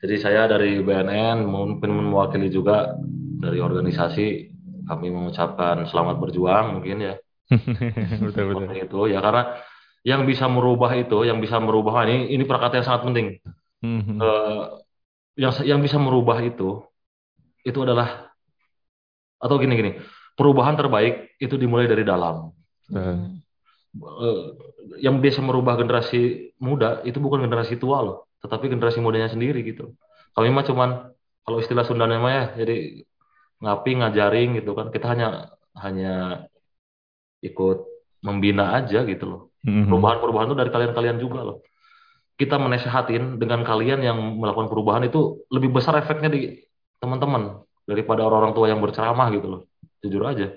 [0.01, 2.97] Jadi saya dari BNN mungkin mewakili juga
[3.45, 4.27] dari organisasi
[4.89, 7.15] kami mengucapkan selamat berjuang mungkin ya
[8.25, 8.69] betul betul.
[8.69, 9.43] seperti itu ya karena
[10.05, 13.27] yang bisa merubah itu, yang bisa merubah ini ini perkata yang sangat penting.
[13.81, 14.21] Mhm.
[14.21, 14.63] Eh,
[15.35, 16.83] yang yang bisa merubah itu
[17.67, 18.31] itu adalah
[19.39, 19.93] atau gini gini
[20.39, 22.51] perubahan terbaik itu dimulai dari dalam.
[22.91, 23.43] Betul.
[23.95, 24.43] Eh,
[25.07, 29.95] yang bisa merubah generasi muda itu bukan generasi tua loh, tetapi generasi mudanya sendiri gitu.
[30.35, 30.91] Kami mah cuman
[31.47, 33.07] kalau istilah Sundanya mah ya, jadi
[33.63, 34.91] ngapi ngajaring gitu kan.
[34.91, 36.15] Kita hanya hanya
[37.39, 37.87] ikut
[38.27, 39.41] membina aja gitu loh.
[39.63, 39.87] Mhm.
[39.87, 41.59] Perubahan-perubahan itu dari kalian-kalian juga loh.
[42.35, 46.67] Kita menasehatin dengan kalian yang melakukan perubahan itu lebih besar efeknya di
[46.99, 49.61] teman-teman daripada orang-orang tua yang berceramah gitu loh.
[50.03, 50.51] Jujur aja.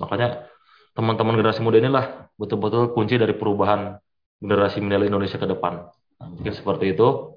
[0.00, 0.48] Makanya
[0.96, 4.00] teman-teman generasi muda inilah betul-betul kunci dari perubahan
[4.40, 5.92] generasi milenial Indonesia ke depan.
[6.20, 7.36] Nah, mungkin seperti itu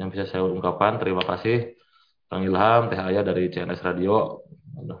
[0.00, 0.96] yang bisa saya ungkapkan.
[0.96, 1.76] Terima kasih
[2.32, 4.44] Kang Ilham, Teh Ayah dari CNS Radio.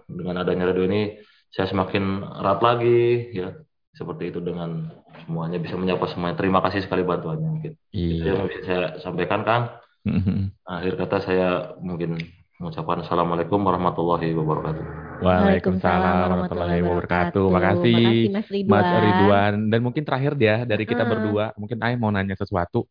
[0.04, 1.16] Dengan adanya radio ini
[1.48, 3.54] saya semakin erat lagi ya
[3.94, 4.90] seperti itu dengan
[5.28, 6.36] semuanya bisa menyapa semuanya.
[6.40, 7.72] Terima kasih sekali bantuannya mungkin.
[7.92, 8.32] Itu Iya.
[8.32, 9.64] yang bisa saya sampaikan Kang.
[10.64, 11.48] Akhir kata saya
[11.84, 12.16] mungkin
[12.56, 14.84] mengucapkan Assalamualaikum warahmatullahi wabarakatuh.
[15.20, 17.44] Waalaikumsalam warahmatullahi wabarakatuh.
[17.52, 18.72] Makasih Makasih Mas Ridwan.
[18.72, 19.54] Mas Ridwan.
[19.68, 21.12] Dan mungkin terakhir dia dari kita Heeh.
[21.12, 22.88] berdua, mungkin Ayah mau nanya sesuatu.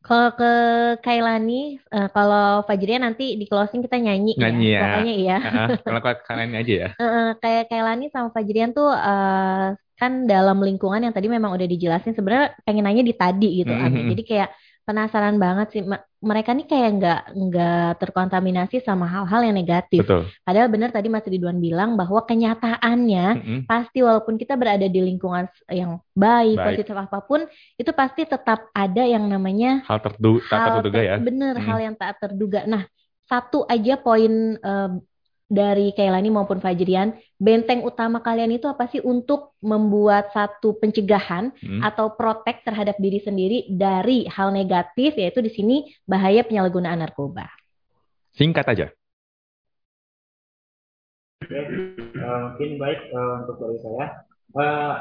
[0.00, 0.52] Kalau ke
[1.04, 4.80] Kailani, eh, kalau Fajrian nanti di closing kita nyanyi, Nyanyi ya.
[4.80, 5.36] Pokoknya iya.
[5.44, 6.88] Heeh, Kalau kalian aja ya.
[6.96, 12.16] Heeh, kayak Kailani sama Fajrian tuh eh, kan dalam lingkungan yang tadi memang udah dijelasin
[12.16, 13.84] sebenarnya pengen nanya di tadi gitu Mhm.
[13.84, 14.00] Ami.
[14.16, 14.48] Jadi kayak
[14.80, 15.82] penasaran banget sih
[16.18, 20.02] mereka nih kayak nggak nggak terkontaminasi sama hal-hal yang negatif.
[20.02, 20.26] Betul.
[20.42, 23.58] Padahal benar tadi Mas Ridwan bilang bahwa kenyataannya Mhm.
[23.64, 26.66] pasti walaupun kita berada di lingkungan yang baik, Baik.
[26.74, 27.44] positif apa pun,
[27.76, 31.16] itu pasti tetap ada yang namanya Hal terdu tak terduga ya.
[31.20, 31.66] bener Hmm.
[31.66, 32.66] hal yang tak terduga.
[32.66, 32.82] Nah,
[33.24, 34.90] satu aja poin eh,
[35.50, 41.82] dari Kailani maupun Fajrian, benteng utama kalian itu apa sih untuk membuat satu pencegahan Hmm.
[41.82, 45.76] atau protek terhadap diri sendiri dari hal negatif, yaitu di sini
[46.06, 47.50] bahaya penyalahgunaan narkoba.
[48.38, 48.86] Singkat aja.
[51.50, 51.66] Eh,
[52.46, 54.06] mungkin baik eh, untuk dari saya.
[54.54, 54.94] Eh,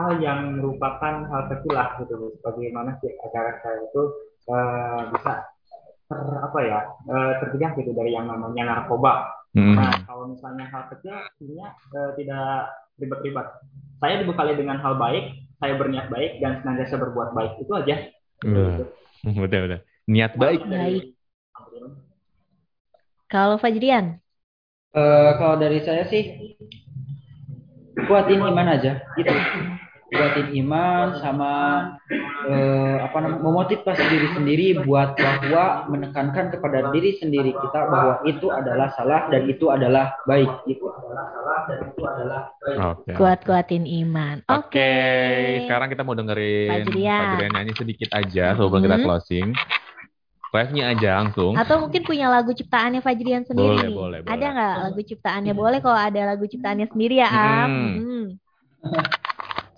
[0.00, 4.02] hal yang merupakan hal kecil lah gitu, bagaimana sih agar saya itu
[4.48, 5.32] eh, bisa
[6.08, 9.39] ter apa ya eh, tercegah gitu dari yang namanya narkoba.
[9.50, 9.74] Hmm.
[9.74, 12.46] Nah, kalau misalnya hal kecil, artinya eh, tidak
[13.02, 13.46] ribet-ribet.
[13.98, 15.24] Saya dibekali dengan hal baik,
[15.58, 17.96] saya berniat baik dan senantiasa berbuat baik itu aja.
[18.46, 18.86] Udah,
[19.26, 19.80] udah, udah.
[20.06, 20.62] Niat baik.
[20.64, 21.18] Baik.
[23.30, 24.18] Kalau Fajrian,
[24.90, 26.50] Eh, kalau dari saya sih
[28.10, 29.30] kuatin iman aja gitu.
[30.10, 31.52] kuatin iman sama
[32.50, 38.50] eh, apa namanya memotivasi diri sendiri buat bahwa menekankan kepada diri sendiri kita bahwa itu
[38.50, 42.78] adalah salah dan itu adalah baik itu adalah salah dan itu adalah baik.
[42.80, 43.12] Oke.
[43.14, 44.36] Kuat-kuatin iman.
[44.50, 44.92] Oke,
[45.64, 47.50] sekarang kita mau dengerin Fajrian.
[47.54, 49.04] Nyanyi sedikit aja sebelum kita Mhm.
[49.06, 49.48] closing.
[50.50, 51.54] Live-nya aja langsung.
[51.54, 53.94] Atau mungkin punya lagu ciptaannya Fajrian sendiri Boleh, nih.
[53.94, 54.50] boleh, Ada boleh.
[54.50, 55.52] nggak lagu ciptaannya?
[55.54, 57.70] Boleh kalau ada lagu ciptaannya sendiri ya, Am.
[57.70, 57.94] Hmm.
[57.94, 58.26] Hmm.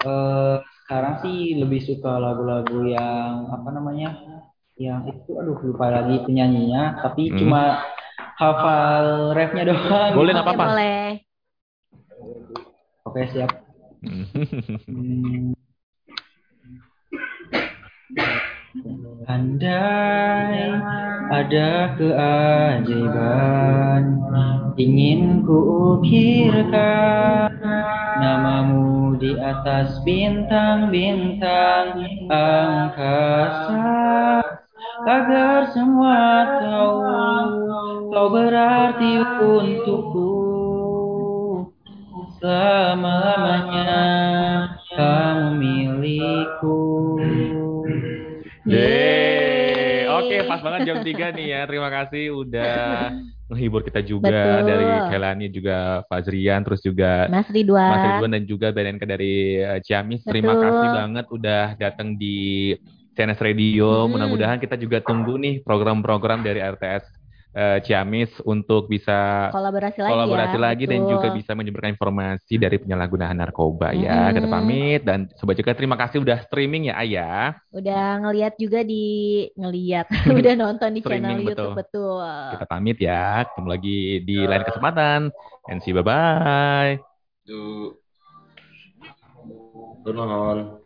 [0.03, 4.18] Eh, sekarang sih lebih suka lagu-lagu yang apa namanya
[4.74, 7.38] yang itu aduh lupa lagi penyanyinya tapi Hmm.
[7.38, 7.86] cuma
[8.34, 10.66] hafal refnya doang Boleh, nggak Oke, apa-apa.
[10.74, 11.22] boleh.
[13.07, 13.50] oke siap
[14.90, 15.55] Hmm.
[19.30, 20.66] Andai
[21.30, 24.03] ada keajaiban
[24.76, 25.58] ingin ku
[25.98, 27.52] ukirkan
[28.20, 32.00] namamu di atas bintang-bintang
[32.32, 33.90] angkasa
[35.02, 36.96] agar semua tahu
[38.12, 39.12] kau berarti
[39.42, 40.30] untukku
[42.38, 44.04] selama-lamanya
[44.94, 46.80] kamu milikku
[48.62, 50.06] Yeay.
[50.06, 51.66] Oke, pas banget jam 3 nih ya.
[51.66, 53.10] Terima kasih udah
[53.53, 54.68] menghibur kita juga Betul.
[54.72, 55.76] dari Kelani juga
[56.09, 57.90] Fazrian terus juga Mas Ridwan.
[57.92, 60.24] Mas Ridwan dan juga BNNK dari eh, Ciamis.
[60.24, 60.64] Terima Betul.
[60.64, 62.72] kasih banget udah datang di
[63.12, 64.09] CNS Radio.
[64.09, 64.16] Hmm.
[64.16, 67.21] Mudah-mudahan kita juga tunggu nih program-program dari RTS
[67.53, 70.62] eh, Ciamis untuk bisa Kolaborasi lagi kolaborasi ya.
[70.62, 71.12] lagi dan betul.
[71.12, 74.32] juga bisa menyebarkan informasi dari penyalahgunaan narkoba ya.
[74.32, 74.57] Kita Hmm.
[74.57, 77.46] pamit dan sobat juga terima kasih udah streaming ya Ayah.
[77.70, 79.05] Udah ngeliat juga di
[79.55, 80.09] ngeliat,
[80.40, 82.20] udah nonton di channel YouTube betul.
[82.57, 83.44] Kita pamit ya.
[83.46, 85.20] Ketemu lagi di lain kesempatan.
[85.68, 86.96] And see bye bye.
[87.44, 87.94] Tuh.
[90.03, 90.82] Turun.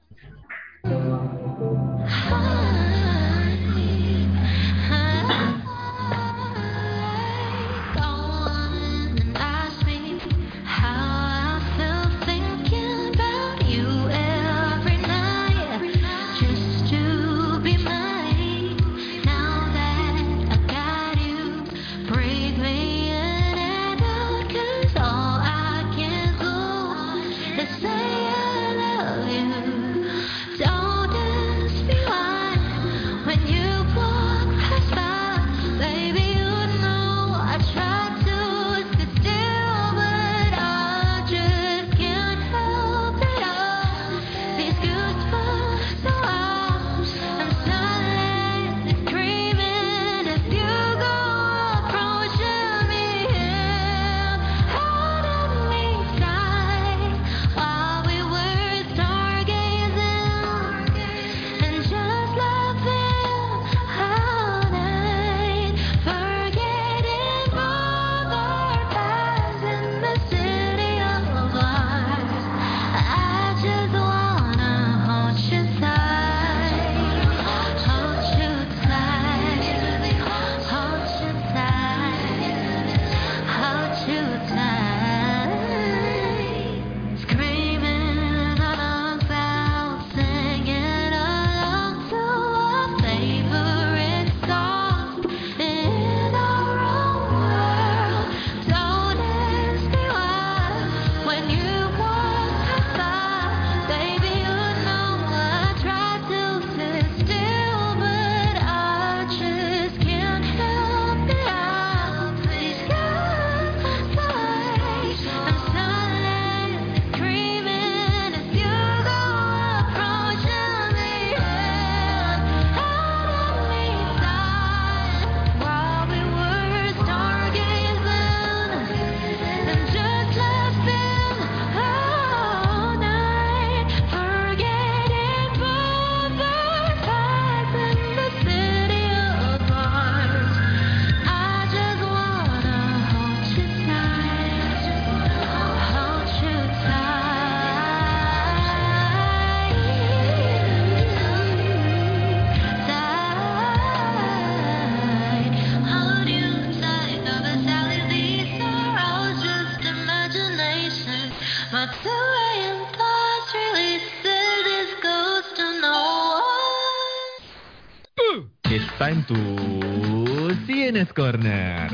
[171.26, 171.90] Corner.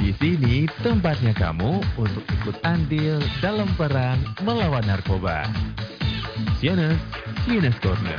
[0.00, 5.44] Di sini tempatnya kamu untuk ikut andil dalam perang melawan narkoba.
[6.56, 6.96] Sianas,
[7.44, 8.16] Sianas Corner.